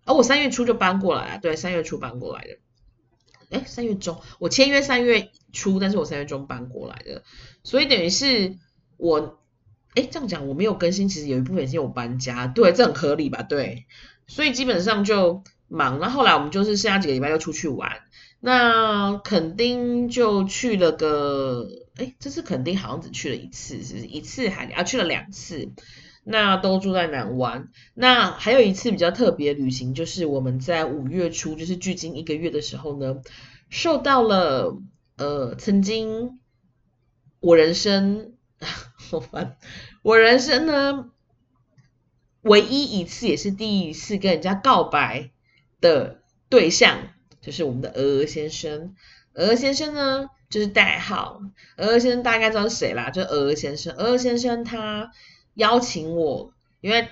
[0.07, 2.59] 哦，我三月初就搬过来了，对，三月初搬过来的。
[3.57, 7.23] 哎，三月中，我签约三月初，但是我三月中搬过来的，
[7.63, 8.57] 所以等于是
[8.97, 9.39] 我，
[9.95, 13.45] 哎，这样讲我没有更新，其实有一部分是我搬家，对，这很合理吧？
[13.45, 13.87] 对，
[14.27, 16.01] 所以基本上就忙。
[16.01, 18.01] 那后来我们就是剩下几个礼拜又出去玩。
[18.45, 25.71] 那肯定就去了个，哎，这次肯定好像只去了一次，是不是一次还啊去了两次，
[26.25, 27.69] 那都住在南湾。
[27.95, 33.23] 那还有一次比较特别旅行，就是我们在五月初，就是距今一个月的时候呢，
[33.71, 34.77] 受到了
[35.19, 36.41] 呃曾经
[37.39, 39.57] 我人生 好烦，
[40.03, 41.13] 我人生呢
[42.41, 45.31] 唯一一次也是第一次跟人家告白
[45.81, 46.99] 的对象。
[47.43, 48.95] 就是我们的鹅先生，
[49.35, 51.41] 鹅先生呢，就是代号。
[51.77, 53.95] 鹅先生大概知道是谁啦，就是鹅先生。
[53.97, 55.11] 鹅先生他
[55.55, 57.09] 邀请我，因为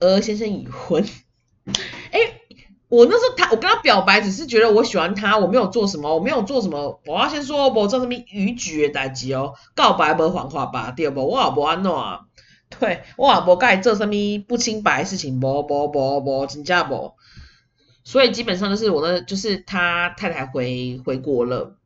[0.00, 1.06] 鹅先生已婚。
[2.10, 2.18] 哎，
[2.88, 7.00] 我那时候他，我跟他表白，只是觉得我喜欢他，我没有做什么，我没有做什么。
[7.06, 11.24] 我要先说，我做什么逾矩的代志哦，告白不谎话吧，对不？
[11.24, 12.22] 我也不安怎啊，
[12.80, 14.12] 对我也不该做什么
[14.48, 17.14] 不清白的事情，无无无无，真正无。
[18.10, 21.76] 所以基本上就是我的，就是他太太回回国了，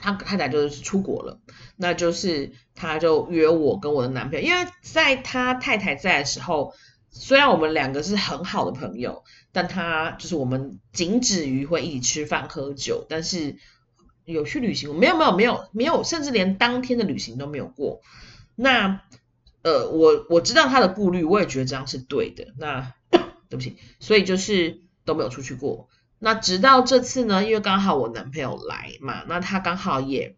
[0.00, 1.38] 他太太就是出国了，
[1.76, 6.74] 那就是他就约我跟我的男朋友，因为在他太太在的时候，
[7.10, 9.22] 虽然我们两个是很好的朋友，
[9.52, 13.54] 但他就是我们仅止于会一起吃饭喝酒，但是
[14.24, 18.00] 有去旅行，没有没有没有没有，甚至连当天的旅行都没有过。
[18.56, 19.00] 那
[19.62, 22.48] 呃，我我知道他的顾虑，我也觉得这样是对的。
[22.58, 22.94] 那
[23.48, 24.81] 对不起，所以就是。
[25.04, 25.88] 都没有出去过，
[26.18, 30.36] 那直到这次呢，因为刚好我男朋友来嘛，那他刚好也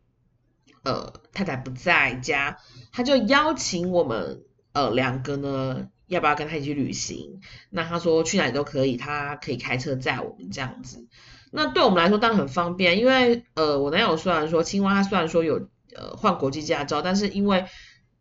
[0.82, 2.58] 呃太太不在家，
[2.92, 7.40] 他就邀请我们呃两个呢，要不要跟他一起旅行？
[7.70, 11.06] 那他说去哪里都可以，他可以开车载我们这样子。
[11.50, 17.66] 那对我们来说当然很方便，因为呃我男友虽然说青蛙，他虽然说有呃换国际驾照，但是因为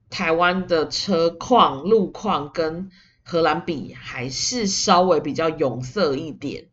[0.10, 2.92] 台湾的车况路况跟
[3.24, 6.66] 荷兰比还是稍微比较勇色一点，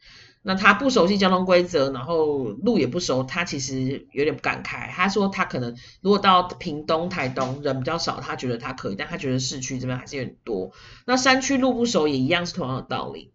[0.42, 4.90] 那他不熟悉交通规则，然后路也不熟，他其实有点不敢开。
[4.92, 10.72] 他说他可能如果到屏东、台东人比较少，他觉得他可以，但他觉得市区这边还是有点多。
[11.06, 13.32] 那山区路不熟也一样是同样的道理。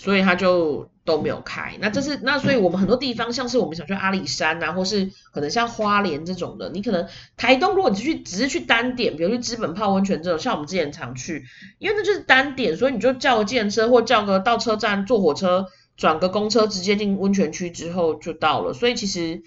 [0.00, 11.44] 所以他就都没有开，那这是那所以我们很多地方像是我们想去阿里山呐，或是可能像花莲这种的，你可能台东如果你去只是去单点，比如去资本泡温泉这种，像我们之前常去，
[11.78, 15.66] 因为那就是单点，所以你就叫个电车或叫个到车站坐火车
[15.98, 19.42] 转个公车直接进温泉区之后就到了，所以其实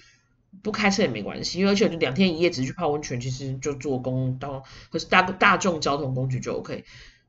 [0.61, 6.83] 不开车也没关系，因为而且就两天一夜只去泡温泉，其实就坐公到可是大大众交通工具就 OK。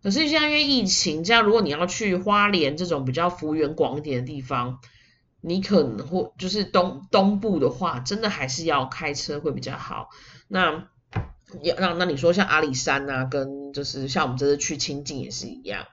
[0.04, 4.78] 可是现在因为疫情，这样如果你要去花莲这种比较幅员广一点的地方，
[5.40, 10.10] 你可能或就是东东部的话，真的还是要开车会比较好。
[10.46, 10.88] 那
[11.62, 15.86] 要那那你说像阿里山啊，跟就是像我们这次去清境也是一样，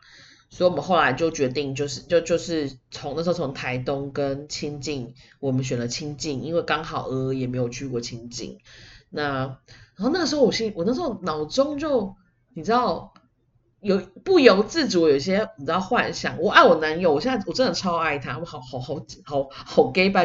[0.50, 8.60] 所以我们后来就决定就是就就是从那时候从台东跟清境，我们选了清境，因为刚好鹅也没有去过清境。
[9.10, 9.58] 那
[9.95, 12.15] 然后那个时候我心我那时候脑中就
[12.54, 13.13] 你知道
[13.82, 20.24] 有不由自主有些你知道幻想，我爱我男友，我现在我真的超爱他，我好好好好好 gay 吧，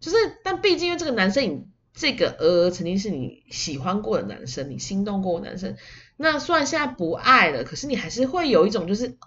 [0.00, 5.76] 就是但毕竟因为这个男生你这个呃曾经是你喜欢过的男生，你心动过的男生，
[6.16, 9.18] 那虽然现在不爱了，可是你还是会有一种就是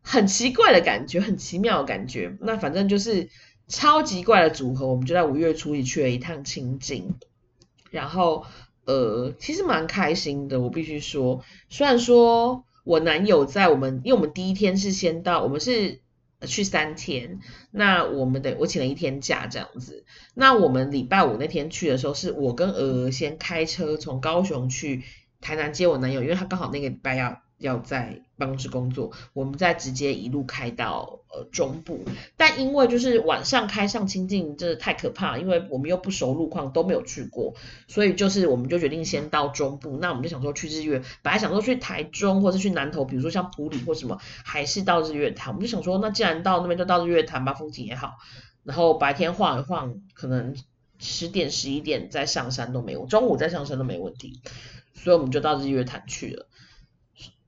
[0.00, 2.38] 很奇怪的感觉，很奇妙的感觉。
[2.40, 3.28] 那反正就是
[3.68, 7.16] 超级怪的组合，我们就在五月初一去了一趟清境，
[7.90, 8.46] 然后
[8.86, 12.64] 呃其实蛮开心的，我必须说，虽然说。
[12.84, 16.00] 我男友在我们，因为我们第一天是先到，我们是
[16.46, 17.40] 去三天，
[17.70, 25.02] 那我们的我请了一天假这样子，那我们礼拜五那天去的时候，是我跟鹅鹅先开车从高雄去
[25.40, 27.42] 台南接我男友，因为他刚好那个礼拜要。
[27.60, 32.04] 要在办公室工作，我们再直接一路开到呃中部，
[32.36, 37.54] 但因为就是晚上开上清境真的太可怕，因为我们又不熟路况，都没有去过，
[37.86, 39.98] 所以就是我们就决定先到中部。
[39.98, 45.52] 那我们就想说去日月，本来想说去台中或是去南投，比如说像埔里或什么，还是到日月潭。
[45.52, 48.14] 我们就想说，那既然到那边就到日月潭吧，风景也好。
[48.64, 50.56] 然后白天晃一晃，可能
[50.98, 54.40] 十点十一点再上山都没有，中午再上山都没问题。
[54.94, 56.46] 所以我们就到日月潭去了。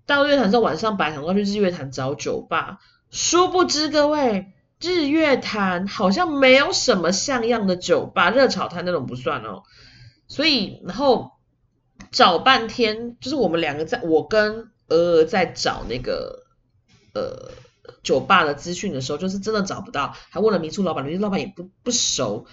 [0.06, 9.62] 到日月潭之后，晚上本来想要去日月潭找酒吧，殊不知各位，日月潭好像没有什么像样的酒吧，热炒摊那种不算哦。
[10.26, 11.32] 所以然后
[12.10, 16.44] 找半天，就是我们两个在，我跟鹅鹅在找那个
[17.14, 17.52] 呃
[18.02, 22.46] 酒吧的资讯的时候，就是真的找不到，还问了民宿老板，民宿老板也不不熟。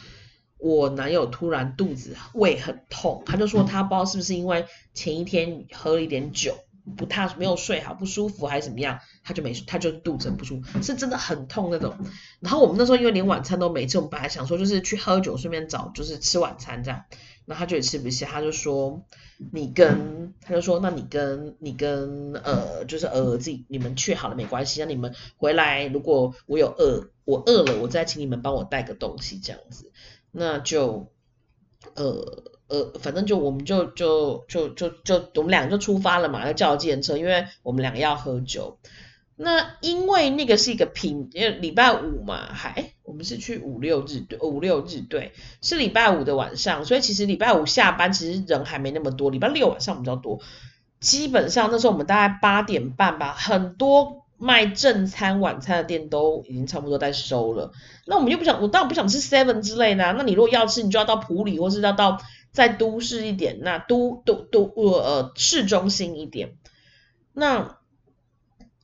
[0.57, 6.57] 我男友突然肚子胃很痛，他就说他不知道是不是因为前一天喝了一点酒。
[6.95, 11.95] 不太没有睡好，不舒服还是怎么样，他就没他就肚子很不舒服，是真的很痛那种。
[12.39, 17.04] 然后我们那时候因为连晚餐都没吃，我们本来想说就是去喝酒，顺便找就是吃晚餐这样。
[17.45, 19.04] 然后他就也吃不下，他就说
[19.52, 29.91] 你跟他就说那你跟你跟呃就是呃自己你们去好了没关系，那你们回来如果我有饿我饿了，我再请你们帮我带个东西这样子，
[30.32, 31.12] 那就
[31.95, 32.58] 呃。
[32.69, 38.77] 呃，反正就我们就就就就就我们两个就出发了嘛，要叫计程车，因为我们两个要喝酒。
[39.36, 50.39] 那因为那个是一个平，因为礼拜五嘛，还我们是去五六日对，五六日对，是礼拜五的晚上，所以其实礼拜五下班其实人还没那么多，礼拜六晚上比较多。
[50.99, 54.19] 基本上那时候我们大概八点半吧，很多。
[54.41, 57.73] 卖正餐晚餐的店都已经差不多在收了，
[58.05, 60.13] 那我们又不想，我当然不想吃 Seven 之类的。
[60.13, 66.57] 那你如果要吃，你就要到普里，或是要到再都市一点，那都都都呃市中心一点。
[67.33, 67.77] 那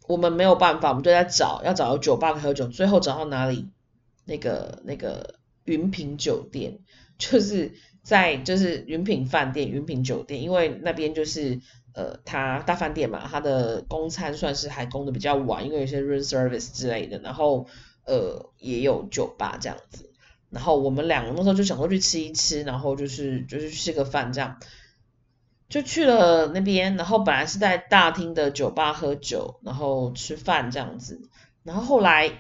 [0.08, 3.70] 我们没有办法，我们就在找，要找到酒吧喝酒，最后找到哪里？
[4.26, 6.80] 那个那个云品酒店，
[7.18, 7.74] 就是
[8.04, 11.62] 在就是云品饭店、云品酒店，因为那边就是。
[11.98, 17.68] 呃，他大饭店嘛，他的供餐算是还供的比较晚，因为有些 room service 之类的，然后
[18.04, 20.12] 呃也有酒吧这样子，
[20.50, 24.58] 然后我们两个那时候就想说去吃一吃，然后就是就是吃个饭这样，
[25.70, 31.30] 就去了那边，然后本来是在大厅的酒吧喝酒，然后吃饭这样子，
[31.64, 32.32] 然后后来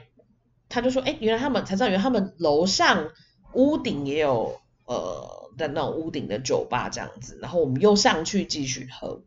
[0.69, 3.09] 他就说，哎，原来他们才知道，原来他们楼上
[3.53, 5.43] 屋顶也有呃。
[5.57, 9.21] 的那种屋顶的酒吧这样子，然后我们又上去继续喝。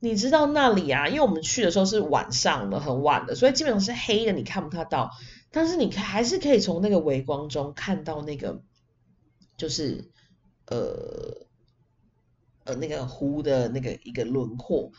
[0.00, 1.06] 你知道那里啊？
[1.06, 5.12] 因为我们去的时候是晚上的，很晚的，所以基本上是黑的，你看不到。
[5.52, 8.62] 但是你还是可以从那个微光中看到那个，
[9.56, 10.10] 就是
[10.66, 11.46] 呃
[12.64, 14.90] 呃那个湖的那个一个轮廓。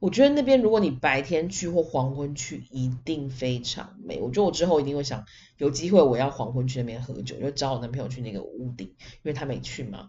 [0.00, 4.20] 我觉得那边如果你白天去或黄昏去，一定非常美。
[4.20, 10.08] 我觉得我之后一定会想有机会，我要黄昏去那边喝酒，就找我男朋友去那个屋顶，因为他没去嘛，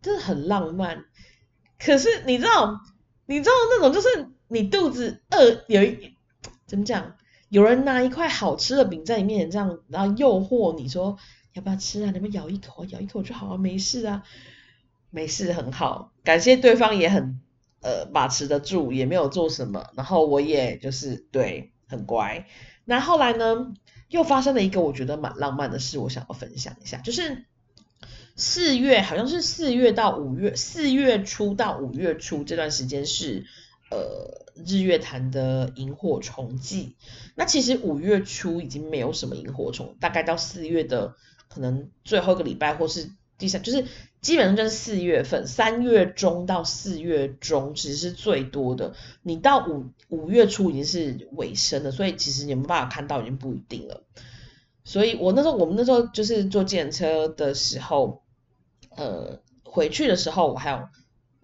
[0.00, 1.04] 真的很浪漫。
[1.78, 2.80] 可是你知道，
[3.26, 4.08] 你知道那种就是
[4.48, 6.14] 你肚子饿，有一
[6.66, 7.16] 怎么讲？
[7.48, 11.16] 有人拿一块好吃的饼在你面前这样，然后诱惑你说
[11.52, 12.10] 要不要吃啊？
[12.10, 14.22] 你们咬一口，咬一口就好啊，没事啊，
[15.10, 16.12] 没事，很好。
[16.24, 17.40] 感谢对方也很。
[17.82, 22.44] 呃，把持得住，也没有做什么，然后我也就是对很乖。
[22.84, 23.74] 那后来呢，
[24.08, 27.44] 又发生了一个我觉得蛮浪漫的事，我想要分享一下，就是
[28.34, 33.44] 四月，好像是四月到五月，四月初到五月初这段时间是
[33.90, 36.96] 呃日月潭的萤火虫季。
[37.34, 41.14] 那其实五月初已经没有什么萤火虫，大概到四月的
[41.48, 43.84] 可能最后一个礼拜或是第三，就是。
[44.22, 48.94] 基本上就是四月份，三月中到四月中其实是最多的。
[49.22, 54.02] 你到五五月初已经是尾声了，所以其实你没办法看到已经不一定了。
[54.82, 58.24] 所以我那时候，我们那时候就是坐电车的时候，
[58.96, 60.88] 呃，回去的时候我还有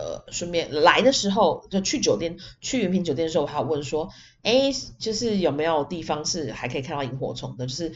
[0.03, 4.11] 呃，顺便来的时候就去酒店，去云品酒店的时候，我还要问说，
[4.42, 7.92] 哎，就是有没有地方是还可以看到萤火虫的，就是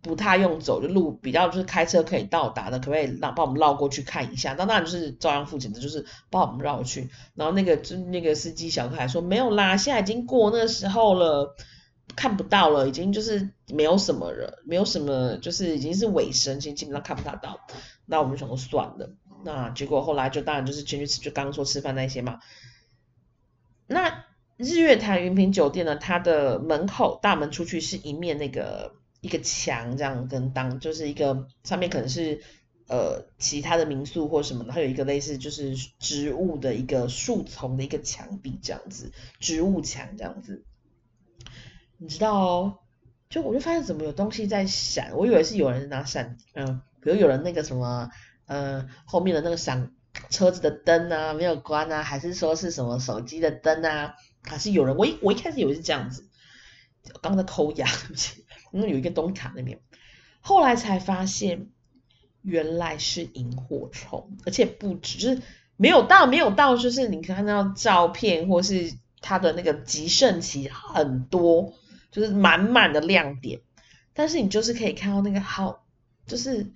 [0.00, 4.54] 不太用走的路，比较就是开车可以到达的，可不可以让帮我们绕过去看一下？
[4.56, 7.10] 那当然就是照样付钱的，就是帮我们绕去。
[7.34, 11.56] 然后那个就那个司机小哥还说没有啦，现在已经过那个时候了，
[12.16, 17.60] 看不到了，已经就是没有什么人，没有什么，就是已经是尾声，基基本上看不到到。
[18.06, 19.10] 那我们想说算了。
[19.44, 22.40] 那结果后来就当然就是进去吃，就刚刚说吃饭那些嘛。
[23.86, 24.24] 那
[24.56, 32.42] 日月潭云品酒店呢，它的门口大门出去是一面那个一个墙，这样跟当就是一个上面可能是
[32.86, 39.10] 呃其他的民宿或什么的，它有一个类似就是植物的一个树丛的一个墙壁这样子，
[39.40, 40.64] 植物墙这样子。
[41.96, 42.78] 你知道哦，
[43.28, 48.10] 就我就发现怎么有东西在闪，我以为是有人拿闪，嗯，比如有人那个什么。
[48.52, 49.92] 嗯，后面的那个闪
[50.28, 54.16] 车子的灯啊没有关啊，还是说是什么手机的灯啊？
[54.42, 54.96] 还是有人？
[54.96, 56.28] 我一我一开始以为是这样子，
[57.22, 59.78] 刚在抠牙，对不起，因为有一个东卡那边，
[60.40, 61.68] 后来才发现
[62.42, 65.40] 原来是萤火虫，而且不止，就是
[65.76, 71.72] 没有到没有到，就是你看到照片或是它的那个极盛期很多，
[72.10, 73.60] 就是满满的亮点，
[74.12, 75.86] 但是你就是可以看到那个好，
[76.26, 76.72] 就是。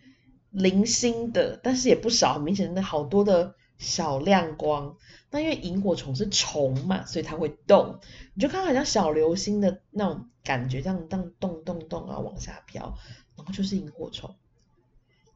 [0.55, 4.97] 零星的，但是也不少，很明显的好多的小亮光。
[5.31, 7.99] 那因为萤火虫是虫嘛，所以它会动，
[8.35, 12.97] 你就看好像小流星的那种感觉，这样这样动动动啊往下飘，
[13.37, 14.37] 然后就是萤火虫。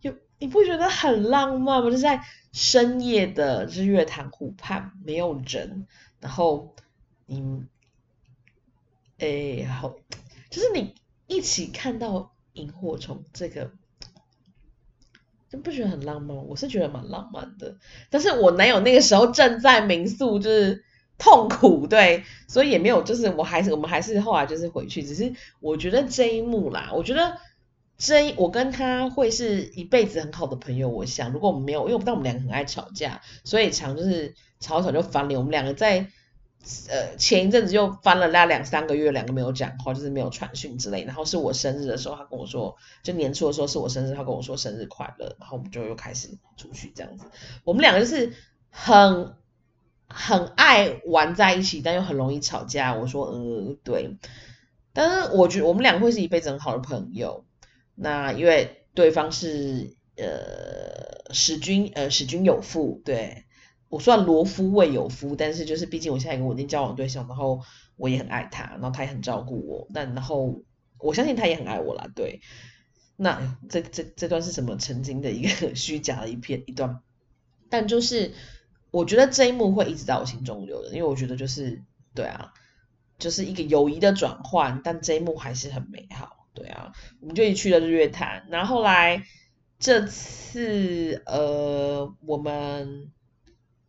[0.01, 1.91] 就你不觉得很浪漫吗？
[1.91, 5.89] 就在深夜的日月潭湖畔，没有人，
[6.21, 6.77] 然后
[7.27, 7.65] 你，
[9.19, 9.97] 哎，好，
[10.49, 10.95] 就是你
[11.27, 13.73] 一起看到萤火虫这个。
[15.51, 16.37] 就不觉得很浪漫？
[16.37, 17.77] 我是觉得蛮浪漫的，
[18.11, 20.85] 但是我男友那个时候正在民宿，就是
[21.19, 27.39] 痛苦，对，所以也没有，就是我还是我们还是后来就是回去，只是我觉得这一幕啦，我觉得
[27.97, 30.89] 这我跟他会是一辈子很好的朋友。
[30.89, 36.11] 我想，如果我们没有，因为我不知道我们两个很爱吵架，所以常就是吵吵就翻脸，我们两个在。
[36.89, 41.05] 呃，前一阵子又翻了那两三个月，两个没有讲话，就是没有传讯之类。
[41.05, 47.25] 然后是我生日的时候，他跟我说，就年初的时候是我生日，他跟我说生日快乐，然后我们就又开始出去这样子。
[47.65, 48.35] 我们两个就是
[48.69, 49.35] 很
[50.09, 52.95] 很爱玩在一起，但又很容易吵架。
[52.95, 54.19] 我说，呃，对。
[54.93, 57.45] 但是我觉得我们两个会是一辈子很好的朋友。
[57.95, 63.45] 那因为对方是呃使君呃使君有妇，对。
[63.89, 67.61] 我算罗夫未有夫，但是就是毕竟我现在一个稳定交往对象，然后
[67.97, 70.63] 我也很爱他，然后他也很照顾我，但然后
[70.99, 72.43] 我相信他也很爱我啦，对。
[73.17, 77.01] 那这这这段是什么曾经的一个 虚假的一片一段？
[77.71, 78.35] 但就是
[78.91, 81.83] 我觉得这一幕会一直在我心中留的，因为我觉得就是
[82.15, 82.53] 对啊，
[83.19, 86.93] 就是一个友谊的转换，但这一幕还是很美好，对啊。
[87.21, 89.25] 我们就一去了日月潭，然后来
[89.79, 93.11] 这次呃我们。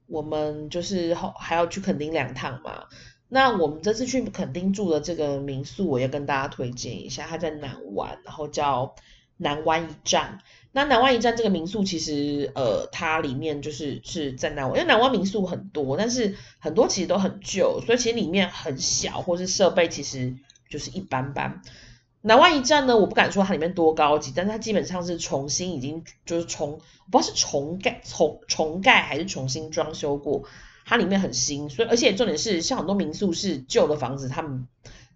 [0.10, 2.86] 我们就是后还要去垦丁两趟嘛，
[3.28, 8.96] 那我们这次去垦丁住的这个民宿，我要跟大家推荐一下，它在南湾，然后叫
[9.38, 10.40] 南湾一站。
[10.72, 20.36] 那南湾一站这个民宿其实，呃，它里面就是是在南湾，因为南湾民宿很多，但是很多其实都很旧，所以其实里面很小，或是设备其实
[20.70, 21.62] 就是一般般。
[22.22, 30.44] 南湾一站呢，我不敢说它里面多高级，但是它基本上是重新已经就是重，我不知道是重盖重重盖还是重新装修过，
[30.86, 34.68] 它里面很新，所以而且重点是像很多民宿是旧的房子，他们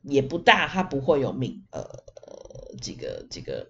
[0.01, 1.85] 也不大，它不会有民呃
[2.81, 3.67] 这个这个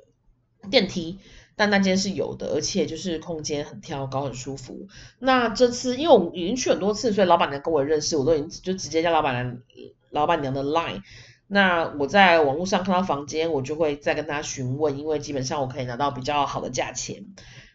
[0.69, 1.17] 电梯，
[1.55, 4.87] 但那间是有的，而且就是空间很挑高很舒服。
[5.17, 9.57] 那这次因为我已经去很多次，所以老板娘跟我认识，我都已经就直接叫老板娘
[10.11, 11.01] 老板娘的 line。
[11.53, 17.27] 那我在网络上看到房间，我就会再跟他询问，因为基本上我可以拿到比较好的价钱。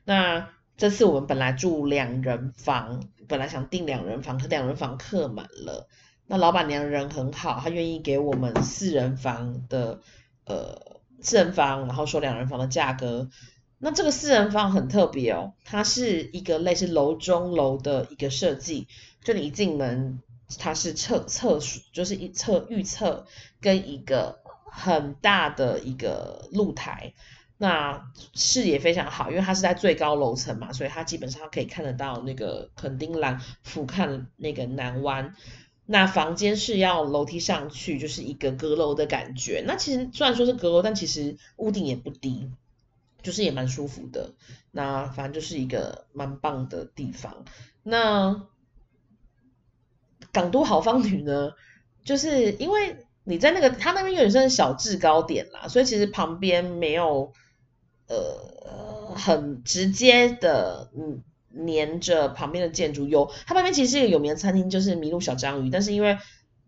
[0.05, 5.87] 那这次我们本来住两人房，本来想订两人房，可两人房客满了。
[6.26, 10.01] 那老板娘人很好，她愿意给我们四人房的
[10.45, 13.31] 呃四人房，然后说两人房的价格。
[13.79, 18.89] 那这个四人房很特别哦，它是一个类似楼中楼的一个设计，
[19.22, 20.18] 就你一进门。
[20.59, 21.59] 它是测测
[21.93, 23.27] 就是一测预测
[23.61, 24.41] 跟一个
[24.71, 27.13] 很大的一个露台，
[27.59, 35.35] 那视野非常好，因为它是在最高楼层嘛，所以它基本上可以看得到那个垦丁蓝俯瞰那个南湾。
[35.91, 39.65] 那房间是要楼梯上去，就是一个阁楼的感觉。
[39.67, 42.51] 那其实虽然说是阁楼，但其实屋顶也不低，
[43.23, 44.35] 就是也蛮舒服的。
[44.71, 47.47] 那反正就是一个蛮棒的地方。
[47.83, 48.47] 那
[50.33, 51.53] 港都豪放女呢，
[52.05, 57.33] 就是因为你在那个它那边有点像小制高点啦，所以其实旁边没有
[58.09, 66.18] 呃很直接的嗯连着旁边的建筑，有它旁边其实是一个有名的餐厅，就是麋鹿小章鱼，但是因为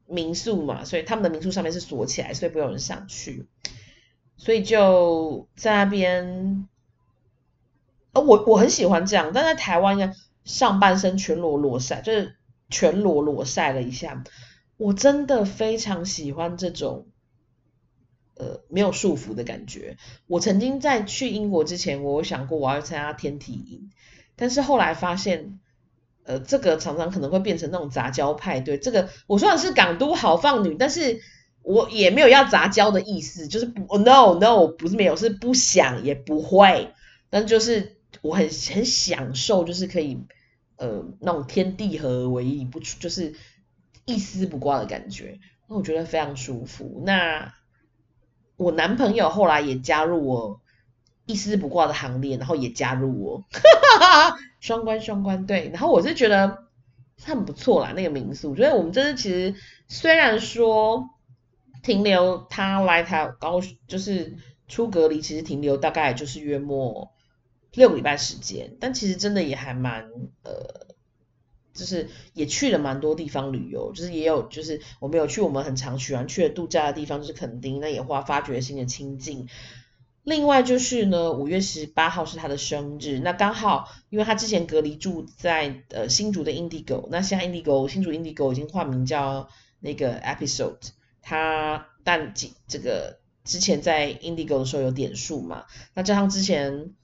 [0.07, 3.47] 民宿嘛，所以他们的民宿上面是锁起来，所以不有人上去，
[4.37, 6.67] 所以就在那边。
[8.13, 12.35] 呃，我我很喜欢这样，但在台湾呢，上半身全裸裸晒，就是
[12.71, 14.25] 全裸裸晒了一下，
[14.77, 17.07] 我真的非常喜欢这种，
[18.37, 19.97] 呃，没有束缚的感觉。
[20.27, 23.91] 我曾经在去英国之前，我有想过我要参加天体营，
[24.37, 25.59] 但是后来发现，
[26.23, 28.79] 呃，这个常常可能会变成那种杂交派对。
[28.79, 31.21] 这个我说的是港都豪放女，但是
[31.63, 36.93] 我也没有要杂交的意思，就是不，no no，不是没有，是不想也不会，
[37.29, 37.97] 但就是。
[38.23, 40.19] 我很很享受，就是可以，
[40.81, 43.35] 呃，那种天地合而为一，不出就是
[44.07, 47.03] 一丝不挂的感觉，那我觉得非常舒服。
[47.05, 47.53] 那
[48.57, 50.63] 我男朋友后来也加入我
[51.27, 53.45] 一丝不挂的行列，然后也加入我，
[54.59, 55.69] 双关双关对。
[55.69, 56.65] 然后我是觉得
[57.23, 59.55] 很不错啦，那个民宿，所以我们这次其实
[59.87, 61.11] 虽然说
[61.83, 67.13] 停留他来台高，就是出隔离，其实停留大概就是月末。
[67.73, 70.11] 六个礼拜时间，但其实真的也还蛮
[70.43, 70.89] 呃，
[71.73, 79.49] 就是也去了蛮多地方旅游，就是也有就是我们有去我们很常喜欢去的度假的地方，就是垦丁，那也花发掘新的清境。
[80.25, 89.49] 另外就是呢，五月十八号是他的生日，那刚好因为他之前隔离住在呃新竹的 Indigo，那现在 Indigo 新竹 Indigo 已经化名叫
[89.79, 90.91] 那个 Episode，
[91.23, 96.95] 他但几这个之前在 Indigo 的时候有点数嘛，那加上之前。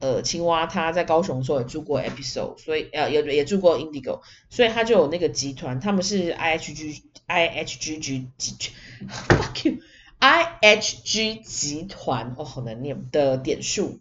[0.00, 9.78] 呃，青蛙他在高雄的时候也住过 Episode，所以呃也也住过 Indigo，所以他就有那个集团，他们是 IHG IHG 集团，fuck you
[10.20, 13.98] IHG 集团哦，好难念的点数。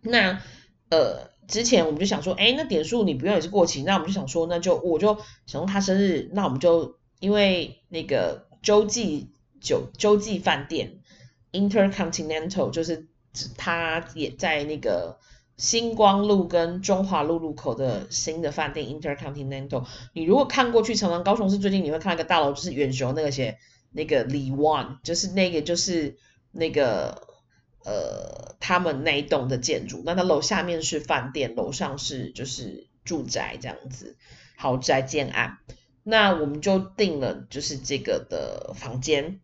[0.00, 0.42] 那
[0.90, 9.30] 呃之前我们就想说，哎，那点数你不用也是过期，那我们就想说，那就我就想用他生日，那我们就因为那个洲际
[9.60, 10.98] 酒洲际饭店
[11.52, 13.06] Intercontinental 就是
[13.56, 15.18] 他也在那个。
[15.58, 23.58] 星光路跟中华路路口的新的饭店 Intercontinental，你如果看过去，常常高雄市最近你会看到一个大楼，就是远雄那个写
[23.90, 26.16] 那个李 One，就是那个就是
[26.52, 27.26] 那个
[27.84, 34.16] 呃他们那一栋的建筑，那它楼下面是饭店，楼上是就是住宅这样子，
[34.56, 35.58] 豪宅建案。
[36.04, 39.40] 那我们就订了就是这个的房间，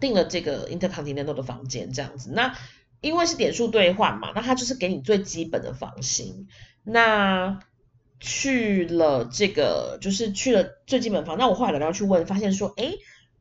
[0.00, 2.56] 订了这个 Intercontinental 的房间这样子，那。
[3.02, 6.46] 因为是点数兑换嘛，那他就是给你最基本的房型。
[6.84, 7.58] 那
[8.20, 11.36] 去了这个，就是去了最基本房。
[11.36, 12.92] 那我后来然后去问，发现说，哎，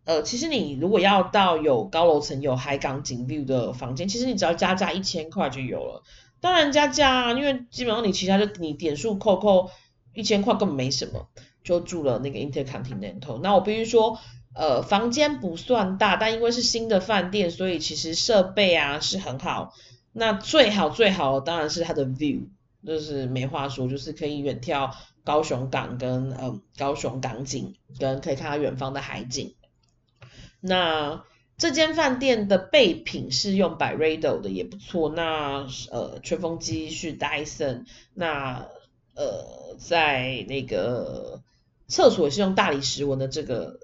[0.03, 6.03] 呃，其实你如果要到有高楼层、有海港景 view 的房间，其实你只要加价一千块就有了。
[6.39, 9.69] 当然加价，因为基本上你其他就你点数扣扣
[10.13, 11.29] 一千块根本没什么，
[11.63, 13.39] 就住了那个 Intercontinental。
[13.41, 14.17] 那我必须说。
[14.53, 19.73] 呃，房间不算大，但因为是新的饭店，所以其实设备啊是很好。
[20.11, 22.49] 那最好最好当然是它的 view，
[22.85, 24.91] 就是没话说，就是可以远眺
[25.23, 29.55] 高雄港跟呃高雄港景，跟可以看到远方的海景。
[30.59, 31.23] 那
[31.57, 35.09] 这间饭店的备品是用 by Rado 的，也不错。
[35.09, 38.67] 那呃吹风机是 Dyson，那
[39.15, 41.41] 呃在那个
[41.87, 43.79] 厕所是用大理石纹的这个。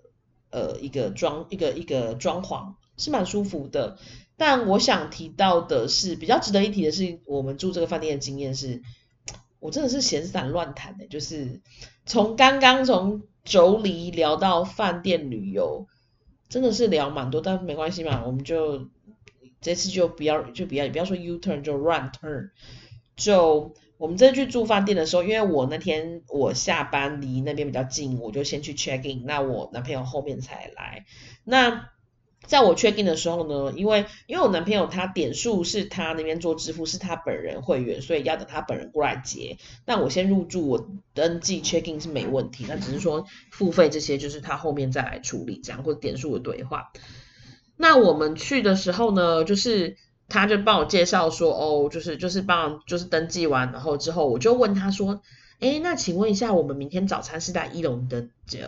[0.49, 3.97] 呃，一个装一个一个装潢是蛮舒服的，
[4.37, 8.81] 但我想提到的是比较值得一提的是，我们住这个饭店的经验是，
[9.59, 11.61] 我真的是闲散乱谈的，就是
[12.05, 15.87] 从刚刚从妯娌聊到饭店旅游，
[16.49, 18.87] 真的是聊蛮多，但没关系嘛，我们就
[19.61, 22.49] 这次就不要就不要，不要说 U turn 就 run turn
[23.15, 23.73] 就。
[23.97, 29.25] 我们这去住饭店的时候，因为我那天我下班离那边比较近，我就先去 check in。
[29.25, 31.05] 那我男朋友后面才来。
[31.43, 31.89] 那
[32.45, 39.57] 在我 check in 的时候呢，因为因为我男朋友他点数是他那边做支付，是他本人会员，所以要等他本人过来结。
[39.85, 42.65] 那我先入住，我登记 check in 是没问题。
[42.69, 46.83] 那只是说付费这些，就是他后面再来处理这样，或者点数的兑换。
[47.75, 49.97] 那我们去的时候呢，就是。
[50.27, 55.21] 他就帮我介绍说，哦，就是就是帮就是登记完，然后之后我就问他说，
[55.59, 58.27] 哎，那请问一下，我们明天早餐是在一楼的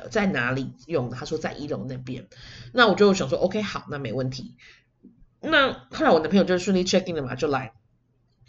[0.09, 1.09] 在哪里用？
[1.09, 2.27] 他说在一楼那边。
[2.73, 4.55] 那我就想说，OK，好，那没问题。
[5.41, 7.73] 那后来我男朋友就顺利 check in 了嘛，就来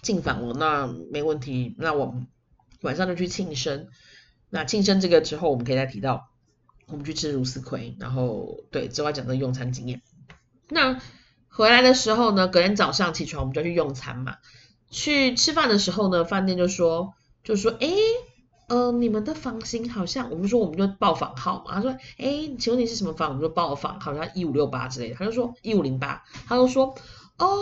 [0.02, 1.74] 进房了，那没问题。
[1.78, 2.26] 那我们
[2.82, 3.88] 晚上就去庆生。
[4.48, 6.28] 那庆生这个之后，我们可以再提到。
[6.86, 10.02] 我们去吃如斯葵，然后对之外讲的用餐经验。
[10.68, 11.00] 那
[11.50, 14.36] 回来的时候呢，隔天早上起床我们就去用餐嘛。
[14.90, 17.12] 去吃饭的时候呢，饭店就说
[17.44, 17.88] 就说哎。
[18.70, 21.74] 呃，你们的房型好像，我们说我们就报房号嘛。
[21.74, 23.30] 他说，哎，请问你是什么房？
[23.30, 25.16] 我们就报房，好像一五六八之类的。
[25.16, 26.94] 他就说一五零八，他就说，
[27.38, 27.58] 哦，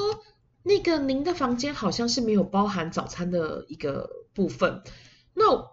[0.62, 4.82] 那个您的房间好像是没有包含早餐的一个部分。
[5.32, 5.70] 那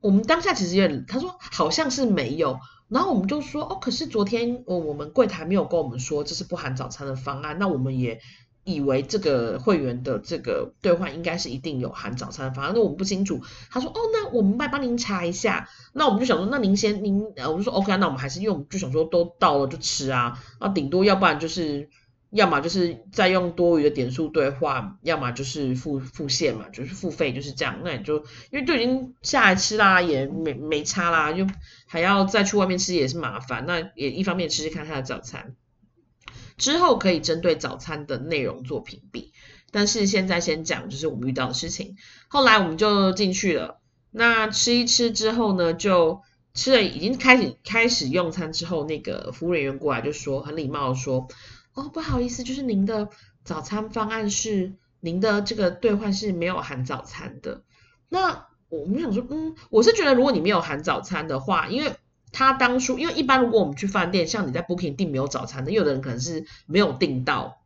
[0.00, 2.58] 我们当下其实也，他说好像是没有。
[2.92, 7.58] 然后我们就说，哦，可是昨天我我们柜台没有跟我们说这是不含早餐的方案。
[7.58, 8.20] 那我们也。
[8.64, 13.40] 以为这个会员的这个兑换应该是一定有含早餐，的方案，那我们不清楚。
[13.68, 17.24] 他说：“哦，那我们来帮您查一下。”那我们就想说：“那您先，您……
[17.34, 20.38] 呃，我们说 OK，那我们还是用，就想说都到了就吃啊。
[20.60, 21.88] 那顶多要不然就是，
[22.32, 27.80] 要么就是再用多余的点数兑换，要么就是付付现嘛，就是付费就是这样。
[27.84, 28.18] 那也就
[28.50, 31.46] 因为就已经下来吃啦，也没没差啦，就
[31.86, 33.66] 还要再去外面吃也是麻烦。
[33.66, 35.54] 那也一方面吃吃看他的早餐。”
[36.58, 39.30] 之后可以针对早餐的内容做屏蔽，
[39.72, 41.96] 但是现在先讲就是我们遇到的事情。
[42.28, 43.80] 后来我们就进去了，
[44.10, 46.20] 那吃一吃之后呢，就
[46.54, 51.26] 吃了已经开始开始用餐之后，那个服务人员过来就说很礼貌的说，
[51.74, 53.08] 哦不好意思，就是您的
[53.44, 57.62] 早餐方案是您的这个兑换是没有含早餐的。
[58.08, 61.94] 那我们想说，嗯，我是觉得如果你没有含早餐的话，因为
[62.30, 67.62] 他当初，因为一般如果我们去饭店，像你在 Booking 订没有早餐的，有的人可能是没有订到，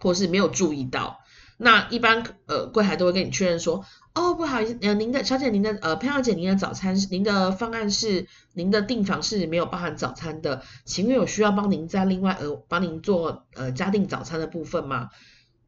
[0.00, 1.20] 或是没有注意到。
[1.56, 3.84] 那一般呃柜台都会跟你确认说，
[4.14, 15.10] 哦不好意思，呃您的小姐您的呃潘小姐您的早餐是您的方案是您的订房是没有包含早餐的，请问有需要帮您再另外呃帮您做呃加订早餐的部分吗？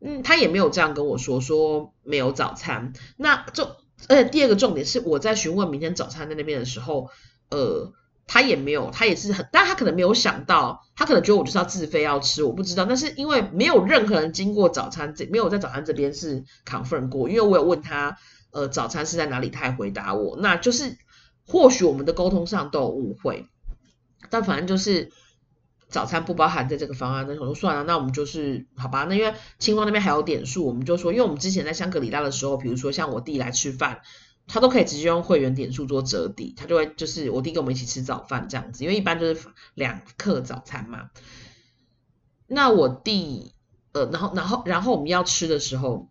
[0.01, 2.93] 嗯，他也没有这样跟我说，说没有早餐。
[3.17, 3.65] 那就
[4.09, 7.11] 而且第二个重点是我在询问明天早餐在那边的时候，
[7.51, 7.93] 呃。
[8.29, 12.85] 他也没有，他也是很，但他可能没有想到，他可能觉得我就是要自费要吃，我不知道。
[12.85, 18.19] 但是因为没有任何人经过早餐这，没有在早餐这边是 confirm 过，因为我有问他，
[18.57, 20.97] 呃，早餐是在哪里，他还回答我，那就是
[21.47, 23.47] 或许我们的沟通上都有误会，
[24.31, 25.13] 但反正就是
[25.89, 29.05] 早餐不包含在这个方案，那我说算了，那我们就是好吧。
[29.05, 34.01] 那因为清光那边还有点数，我们就说，因为我们之前在香格里拉的时候，比如说像我弟来吃饭。
[34.49, 39.41] 他都可以直接用会员点数做折抵，他就会就是我弟跟我们一起吃早饭这样子，因为一般就是
[39.75, 41.11] 两克早餐嘛。
[42.47, 43.55] 那我弟
[43.91, 46.11] 呃，然后然后然后我们要吃的时候，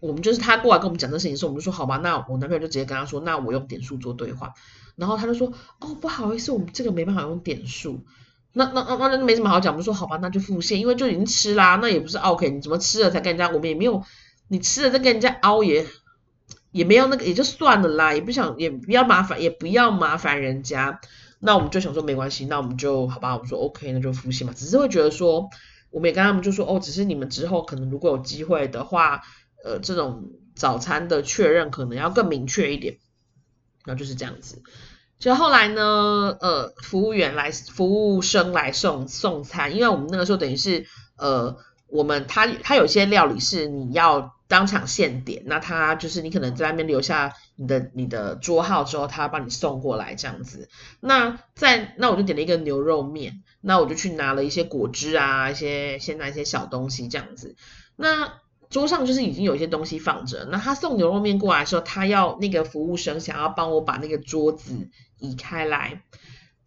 [0.00, 4.52] 我们就是他过来跟我们讲这事情的时候，我们就说好吧，那我男朋友就直接跟他说，那我用点数做兑换。
[4.96, 8.04] 然后他就说哦不好意思，我们这个没办法用点数。
[8.52, 14.02] 那那那那没什么好讲，我们说好吧，那就付现，因为就已经吃啦，那也不是 OK，你怎么吃了才跟人家，我们也没有
[14.48, 15.86] 你吃了再跟人家凹也。
[16.70, 21.00] 也没有那个也就算了啦，也不想也不要麻烦，也不要麻烦人家。
[21.40, 24.52] 那我们就想说没关系，那我们就好吧，我们说 OK，那就付现嘛。
[24.54, 25.48] 只是会觉得说，
[25.90, 29.22] 我们也跟他们就说哦，只是你们之后可能如果有机会的话，
[29.64, 32.98] 呃，这种早餐的确认可能要更明确一点。
[33.84, 34.62] 然后就是这样子。
[35.18, 40.86] 就后来呢，呃，服务员来，服务生来送送餐，因为我们那个时候等于是
[41.16, 41.56] 呃，
[41.88, 44.34] 我们他他有些料理是你要。
[44.48, 50.70] 当场现点，那他就是你可能在那边留下你的你的桌号之后，他帮你送过来这样子。
[51.00, 57.56] 那在那我就点了一个牛肉面，那我就去拿了一些果汁啊，一些先拿一些小东西这样子。
[57.94, 58.40] 那
[58.70, 60.46] 桌上就是已经有一些东西放着。
[60.50, 66.02] 那他送牛肉面过来的时候，他要那个服务生想要帮我把那个桌子移开来，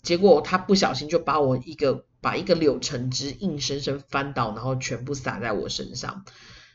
[0.01, 6.25] 结果他不小心就把我一个把一个柳橙汁硬生生翻倒，然后全部洒在我身上。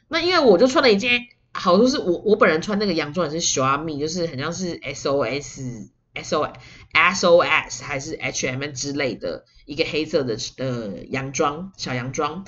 [0.08, 6.52] 那因为我就穿了一件，好多是我我本人穿那个洋装也是 s h o m e 就是很像是 SOS SO
[6.94, 12.46] SOS 还是 HM 之类的一个黑色的呃洋装小洋装，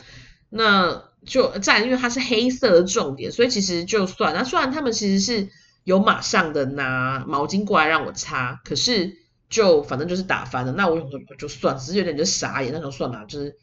[0.48, 5.48] 那就在因为它是黑色的重点，所以其实就算那虽然他们其实是
[5.84, 9.16] 有马上的拿毛巾过来让我擦，可是
[9.48, 13.56] 就反正就是打翻了，那我想说就算，只是有点就傻眼，那时候算了，就是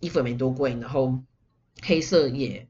[0.00, 1.22] 衣服也没多贵，然后
[1.82, 2.68] 黑色也。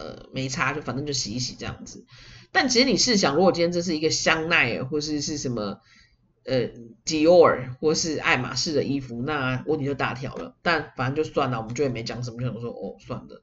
[0.00, 2.06] 呃，没擦，就反正就洗一洗这样子。
[2.52, 5.80] 但其实你试想，如果今天这是一个香奈儿或是是什么
[6.48, 6.70] 呃
[7.04, 10.56] Dior 或是爱马仕的衣服，那问题就大条了。
[10.62, 13.42] 但反正就算了，我们就也没讲什么，就想说哦，算了。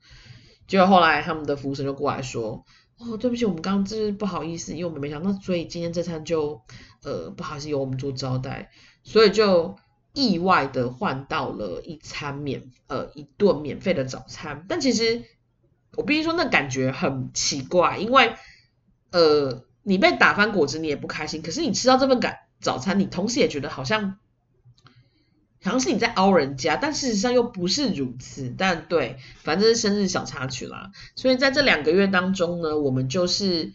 [0.68, 2.66] 结果后来他们的服务生就过来说，
[2.98, 6.62] 哦，对不起，我们刚刚就是不好意思，因为我们没想到，所以今天这餐就
[7.04, 8.72] 呃不好意思由我们做招待，
[9.04, 9.78] 所以就
[10.14, 14.66] 意外的换到了一餐免呃一顿免费的早餐。
[14.68, 15.24] 但其实。
[15.98, 18.36] 我必须说，那感觉很奇怪，因为，
[19.12, 21.42] 呃，你被打翻果汁，你也不开心。
[21.42, 24.18] 可是你吃到这份感早餐，你同时也觉得好像
[25.64, 28.52] 好像是你在凹人家，但事实上又不是如此。
[28.58, 30.90] 但对，反正是生日小插曲啦。
[31.16, 33.72] 所以在这两个月当中呢，我们就是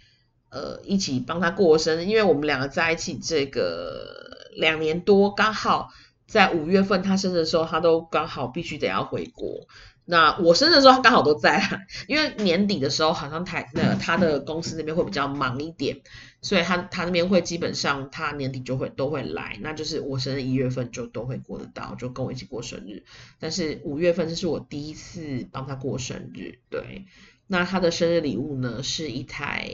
[0.49, 5.93] 呃一起帮他过生日，因为我们两个在一起这个两年多，刚好
[6.27, 9.69] 在五月份他生日的时候，他都刚好必须得要回国。
[10.07, 11.63] 那我生日的时候，他刚好都在，
[12.09, 16.01] 因为年底的时候，好像台那他的公司那边会比较忙一点，
[16.43, 23.05] 所以他他那边会基本上他年底就会都会来，那就是我生日一月份就都会过得到，就跟我一起过生日。
[23.39, 27.07] 但是五月份这是我第一次帮他过生日，对。
[27.47, 29.71] 那他的生日礼物呢，是一台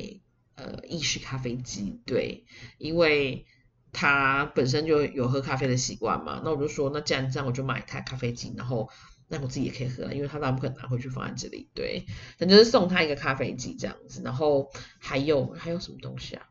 [0.56, 2.44] 呃意式咖啡机，对，
[2.76, 3.46] 因为
[3.92, 8.90] 他本身就有喝咖啡的习惯嘛，那我就说，那既然这样，我就买一台咖啡机，然后。
[9.28, 12.06] 那我自己也可以喝，因为他当然不可能拿回去放在这里，对，
[12.38, 16.48] 那就是送他一个咖啡机这样子，然后还有还有什么东西啊？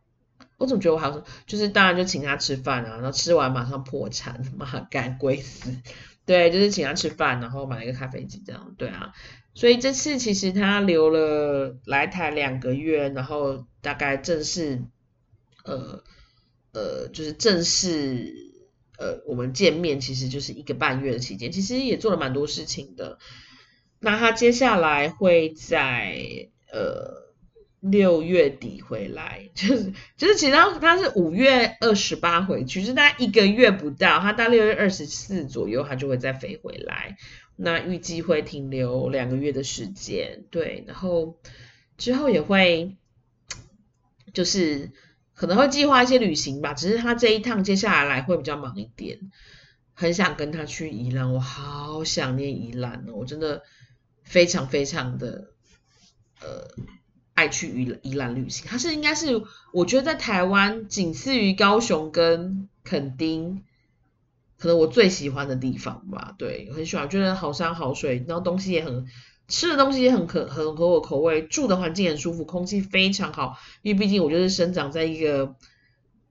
[0.58, 5.72] 我怎么觉得我还有什么，就是当然就请他吃饭啊，然后吃完马上破产，妈干鬼死，
[6.26, 9.14] 对，就是请他吃饭，然后买了一个咖啡机这样，对啊，
[9.54, 14.84] 所以这次其实他留了来台两个月，然后大概正式，
[15.64, 16.04] 呃
[16.74, 18.54] 呃，就是正式。
[18.98, 23.20] 呃，我们见面其实就是一个半月的期间，其实也做了蛮多事情的。
[24.00, 27.34] 那他接下来会在呃
[27.82, 37.18] 六月底回来，就是就是其实他他是五月二十八回去，就是大概一个月不到，他到六月二十四左右他就会再飞回来。
[37.56, 41.38] 那预计会停留两个月的时间，对，然后
[41.98, 42.96] 之后也会
[44.34, 44.92] 就是。
[45.36, 49.20] 可能会计划一些旅行吧，只是他这一趟接下来来会比较忙一点，
[49.94, 53.62] 很想跟他去宜兰，我好想念宜兰哦，我真的
[54.24, 55.50] 非常非常的
[56.42, 56.72] 呃
[57.34, 63.64] 爱去宜宜兰旅行，它是应该是我觉得在台湾仅次于高雄跟垦丁，
[64.58, 69.06] 可能我最喜欢的地方吧，对，很喜欢，觉得好山好水，然后东西也很。
[69.48, 73.58] 吃的东西也很可很合我口味，住的环境很舒服，空气非常好。
[73.84, 75.56] 因为毕竟我就是生长在一个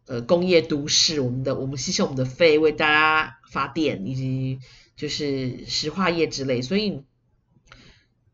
[0.06, 4.58] 呃工业都市，我们的我们吸收我们的肺为大家发电，以及
[4.96, 7.04] 就是石化业之类，所以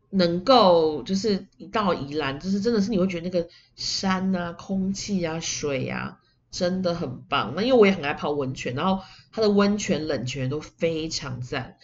[0.09, 6.17] 能够就是一到宜兰，就是真的是你会觉得那个山啊、空气啊、水啊
[6.49, 7.53] 真的很棒。
[7.55, 11.77] 那因为我也很爱泡温泉，然后它的温泉、冷泉都非常赞，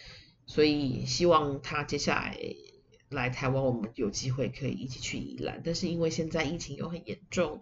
[0.46, 2.36] 所以希望他接下来。
[3.10, 7.60] 来台湾，我们有机会可以一起去宜兰，但是因为现在疫情又很严重，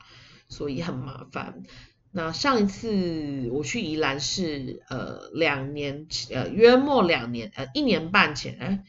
[0.49, 1.63] 所以很麻烦。
[2.11, 8.85] 那上一次我去宜兰是呃两年呃约莫两年呃一年半前，哎，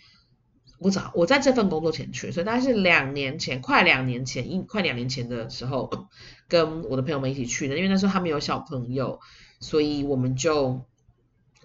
[0.80, 6.08] 我早我在这份工作前去，所以大概是两年前，快两年前一快两年前的时候，
[6.48, 9.20] 跟我的朋友们一起去的，因为那时候他们有小朋友，
[9.60, 10.86] 所以我们就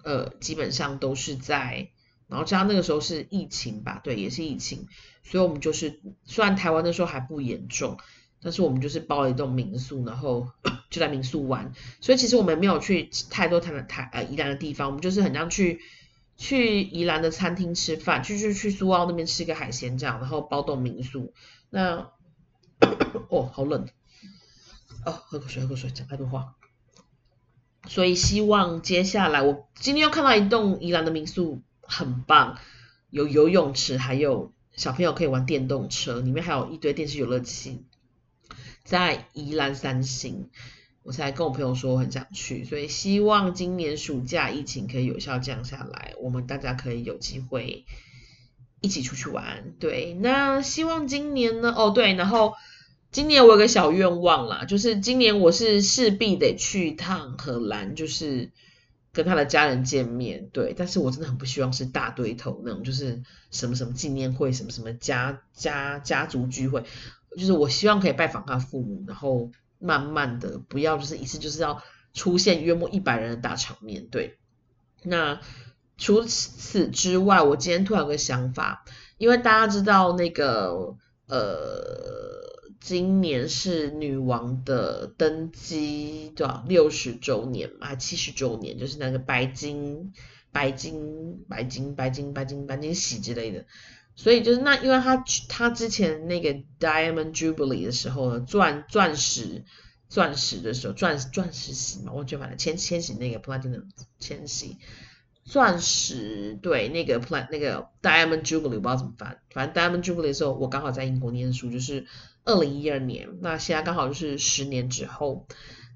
[0.03, 1.89] 呃基本上都是在。
[2.33, 4.87] 然后加上那个时候是疫情吧，对，也是疫情，
[5.21, 7.99] 所以我们就是虽然台湾那时候还不严重，
[8.41, 10.49] 但是我们就是包了一栋民宿，然后
[10.89, 11.73] 就在民宿玩。
[12.01, 15.79] 所以其实我们没有去太多台的台呃宜兰的地方，我们就是很像去
[16.35, 21.33] 去宜兰的餐厅吃饭，去去去苏澳那边吃个海鲜这样，然后包栋民宿。
[21.69, 22.09] 那
[23.29, 23.87] 哦，好冷
[25.05, 26.55] 哦，喝口水，喝口水，讲太多话。
[27.87, 31.61] 所以希望接下来我今天又看到一栋宜兰的民宿。
[31.95, 32.57] 很棒，
[33.11, 37.83] 有游泳池，还有小朋友可以玩电动车，里面还有一堆电视游乐器，
[38.83, 40.49] 在宜兰三星，
[41.03, 47.85] 我才跟我朋友说我很想去，所以希望今年暑假疫情可以有效降下来，我们大家可以有机会
[48.81, 49.75] 一起出去玩。
[49.79, 51.71] 对，那希望今年呢？
[51.77, 52.55] 哦，对，然后
[53.11, 58.51] 今年我有个小愿望啦，就是今年我是势必得去一趟荷兰，就是。
[59.13, 66.83] 跟他的家人见面，对，但是我真的很不希望是大堆头那种，就是什么什么纪念会，什么什么家家家族聚会，
[67.37, 71.83] 就是我希望可以拜访他父母，然后慢慢的不要就是一次就是要
[72.13, 74.37] 出现约莫一百人的大场面，对。
[75.03, 75.39] 那
[75.97, 78.83] 除此之外，我今天突然有个想法，
[79.19, 80.95] 因为大家知道那个
[81.27, 82.42] 呃。
[82.85, 90.11] 今年是女王的登基多少六十周年嘛，七十周年，就是那个白金、
[90.51, 93.63] 白金、白金、白金、白金、白金喜之类的。
[94.17, 99.63] 所以就是那，因为他他之前那个 Diamond Jubilee 的时候呢，钻钻石
[100.09, 103.85] 钻石的时候，钻钻石喜嘛，我就把它千千禧那个 Platinum
[104.19, 104.77] 千禧
[105.45, 112.05] 钻石对那个 Plat 那个 Diamond Jubilee 不知道怎么翻，反正 Diamond Jubilee 的时候，我刚好在英国念书，就是。
[112.45, 115.45] 二零一二年，那现在刚好就是十年之后。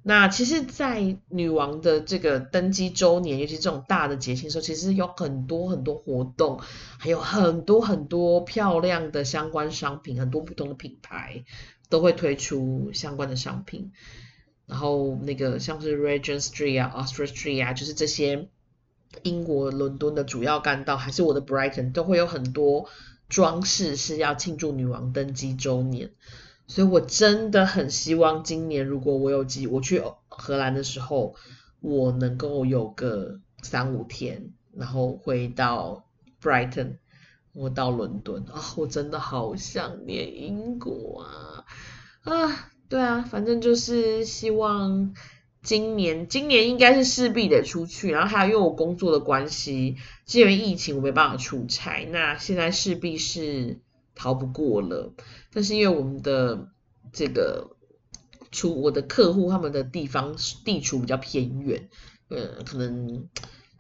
[0.03, 6.61] 那其实，在女王的这个登基周年，尤其这种大的节庆时候，其实有很多很多活动，
[6.97, 11.43] 还有很多很多漂亮的相关商品，很多不同的品牌
[11.89, 13.91] 都会推出相关的商品。
[14.65, 18.47] 然后那个像是 Regent Street 啊、Oxford Street 啊，就是这些
[19.23, 22.87] 英国伦敦的主要干道，还是我的 Brighton，都会有很多
[23.29, 26.11] 装饰是要庆祝女王登基周年。
[26.67, 31.35] 所以我真的很希望今年如果我有机我去荷兰的时候，
[31.79, 36.05] 我能够有个三五天，然后回到
[36.41, 36.97] Brighton，
[37.53, 41.63] 我到伦敦啊，我真的好想念英国啊
[42.23, 45.13] 啊，对啊，反正就是希望
[45.63, 49.97] 今年今年应该是势必得出去，然后还有因为我工作的关系，
[50.31, 53.79] 因为疫情我没办法出差，那现在势必是。
[54.19, 55.13] 逃不过了，
[55.53, 56.69] 但是因为我们的
[57.13, 57.77] 这个
[58.49, 60.35] 出我的客户他们的地方
[60.65, 61.87] 地处比较偏远，
[62.29, 63.29] 呃，可能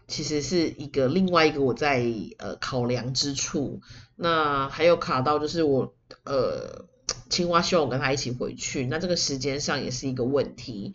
[0.07, 2.05] 其实是一个另外一个我在
[2.37, 3.81] 呃考量之处。
[4.15, 6.85] 那还有卡到就是我呃
[7.31, 10.93] 青蛙希望我跟他一起回去，那这个时间上也是一个问题。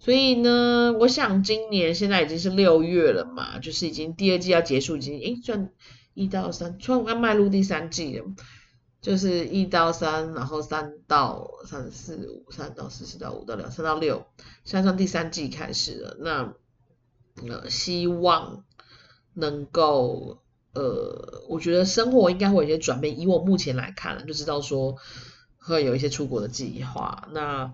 [0.00, 5.70] 所以呢，我想今年现在已经是六月了嘛，就是已经第二季要结束，已经诶算
[6.14, 8.24] 一到三，算刚迈入第三季了。
[9.02, 14.26] 就是一到三，然后三到三四五，三到四四到五到六，三到六，
[14.64, 16.16] 现在算第三季开始了。
[16.20, 16.54] 那
[17.48, 18.64] 呃，希望
[19.32, 20.42] 能够
[20.74, 23.18] 呃，我觉得生活应该会有一些转变。
[23.18, 24.96] 以我目前来看，就知道说
[25.56, 27.26] 会有一些出国的计划。
[27.32, 27.72] 那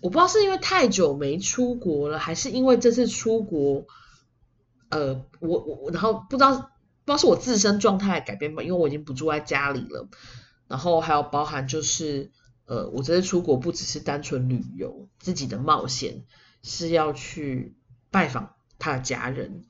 [0.00, 3.86] 我不知道是因为太久没出国了，还是因为这次出国，
[4.90, 6.70] 呃，我我然后不知道。
[7.06, 10.08] 不知道是我自身状态改变吧，因为我已经不住在家里了，
[10.66, 12.32] 然后还有包含就是，
[12.64, 16.24] 呃，我这次出国不只是单纯旅游，自己的冒险
[16.64, 17.76] 是要去
[18.10, 19.62] 拜访他的家人，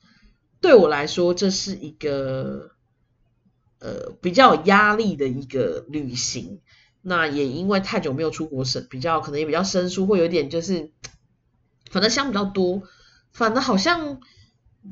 [0.61, 2.71] 对我来说这是一个，
[3.77, 6.61] 呃，比较有压力的一个旅行。
[7.07, 10.91] 那也因为太久没有出国，是比较可能也比较生疏，会有点就是，
[11.89, 12.83] 反正想比较多，
[13.31, 14.19] 反正好像。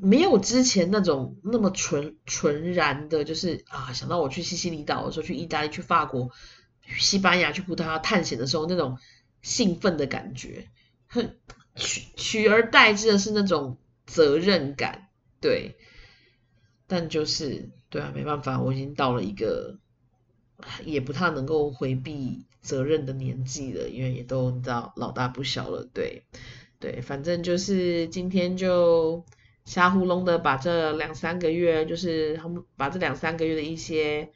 [0.01, 6.31] 没有之前那种那么纯纯然的，就是啊，想到我去西西里岛的时候，去意大利、去法国、
[6.97, 8.97] 西班牙、去葡萄牙探险的时候那种
[9.41, 10.67] 兴奋的感觉，
[11.75, 15.07] 取取而代之的是那种责任感，
[15.39, 15.77] 对。
[16.87, 19.77] 但就是对啊，没办法，我已经到了一个
[20.83, 26.23] 也不太能够回避责任的年纪了，因为也都知道老大不小了，对
[26.79, 29.23] 对，反正就是今天就。
[29.65, 34.29] 瞎糊弄的把这两三个月，就是他们把这两三个月的一些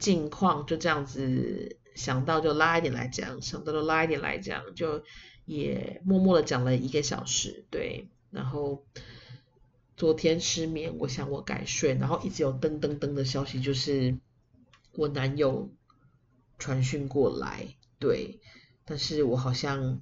[0.00, 5.04] 近况就这样子想到就拉一点来讲，想到就拉一点来讲，就
[5.44, 8.08] 也默默的讲了一个小时，对。
[8.32, 8.82] 然后
[9.96, 14.16] 昨天失眠，我想我该睡，然后一直有噔噔噔的消息，就是
[14.96, 15.70] 我男友
[16.58, 18.40] 传讯过来，对。
[18.84, 20.00] 但是我好像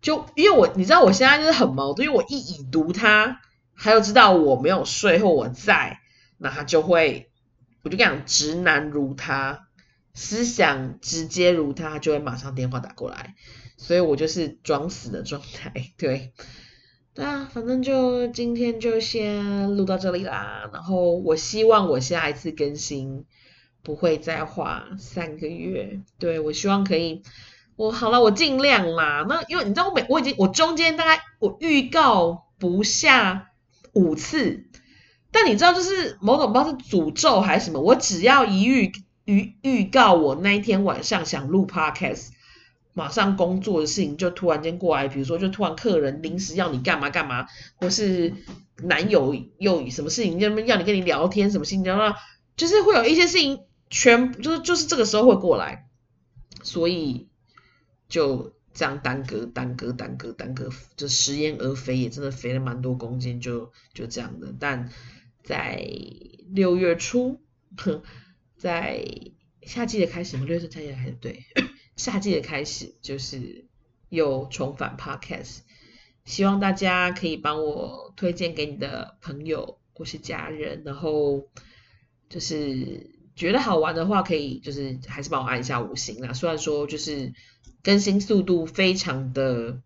[0.00, 3.40] 就因为我你知道我现在就是很矛盾，因为我一已读他。
[3.78, 6.00] 还有知道我没有睡或我在，
[6.38, 7.30] 那他就会，
[7.82, 9.68] 我就讲直男如他，
[10.14, 13.34] 思想直接如他，就会马上电话打过来，
[13.76, 16.32] 所以我就是装死的状态，对，
[17.12, 23.26] 对啊，反正就今天就先录到这里啦，然后我希望我下一次更新
[23.86, 27.22] 不会再花三个月，对我希望可以，
[27.76, 33.52] 我好了，我尽量啦，那因为你知道我每我已经我中间大概我预告不下。
[33.98, 34.66] 五次，
[35.32, 38.92] 但你知道，就是某种不知道是诅咒还是什么，我只要一预
[39.24, 42.26] 预预告我那一天晚上想录 podcast，
[42.92, 48.34] 马上工作的事情就突然间过来，比如说就突然客人临时要你干嘛干嘛，或是
[48.82, 52.14] 男友又什么事情要么要你跟你聊天什么事情，然后
[52.54, 53.60] 就是会有一些事情
[53.90, 55.88] 全就是就是这个时候会过来，
[56.62, 57.28] 所以
[58.08, 58.54] 就。
[58.78, 64.54] 这样耽搁耽搁耽搁耽搁，就食言而肥，也真的肥了蛮多公斤，就就这样的。
[64.60, 64.92] 但
[65.42, 65.82] 在
[66.50, 67.40] 六月初，
[68.58, 69.02] 在
[69.62, 71.44] 夏季的开始，六月初夏季的开始，对，
[71.96, 73.64] 夏季的开始就是
[74.10, 75.60] 又重返 Podcast，
[76.26, 81.48] 希望大家可以帮我推荐给你的朋友或是家人，然后
[82.28, 86.32] 就是觉得好玩的话，可以就是还是帮我按一下五星啦。
[86.32, 87.32] 虽然说就是。
[87.82, 89.80] 更新速度非常的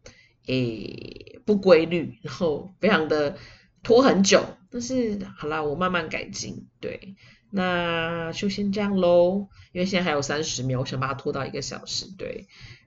[0.47, 3.37] 诶不规律，然后非常的
[3.83, 6.67] 拖很久，但是好啦，我慢慢改进。
[6.81, 7.15] 对，
[7.51, 12.07] 那就先这样喽，因为现在还有三十秒，我想把它拖到一个小时。
[12.17, 12.47] 对，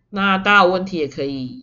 [0.10, 1.62] 那大家有问题也可以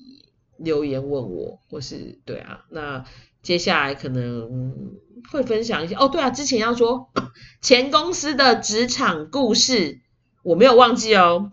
[0.56, 3.04] 留言问我，或是对啊，那
[3.42, 4.96] 接下来可能
[5.30, 7.10] 会分享一些哦，对啊，之前要说
[7.62, 10.00] 前公司的职场故事，
[10.42, 11.50] 我没有忘记哦，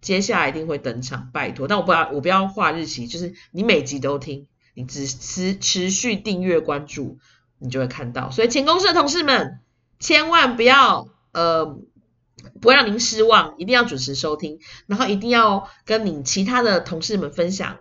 [0.00, 7.18] 接下来一定会登场，拜托，但我不要我不要画日期，就是你每集都听，你只持持续订阅关注，
[7.58, 9.60] 你就会看到，所以前公司的同事们
[9.98, 11.78] 千万不要呃。
[12.58, 17.76] 不会让您失望，一定要准时收听，然后一定要跟你其他的同事们分享。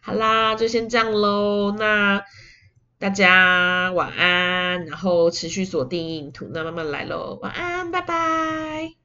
[0.00, 1.70] 好啦，就先这样喽。
[1.78, 2.24] 那
[3.02, 7.36] 大家晚安，然后持续锁定图，那慢慢来喽。
[7.42, 9.01] 晚安，拜拜。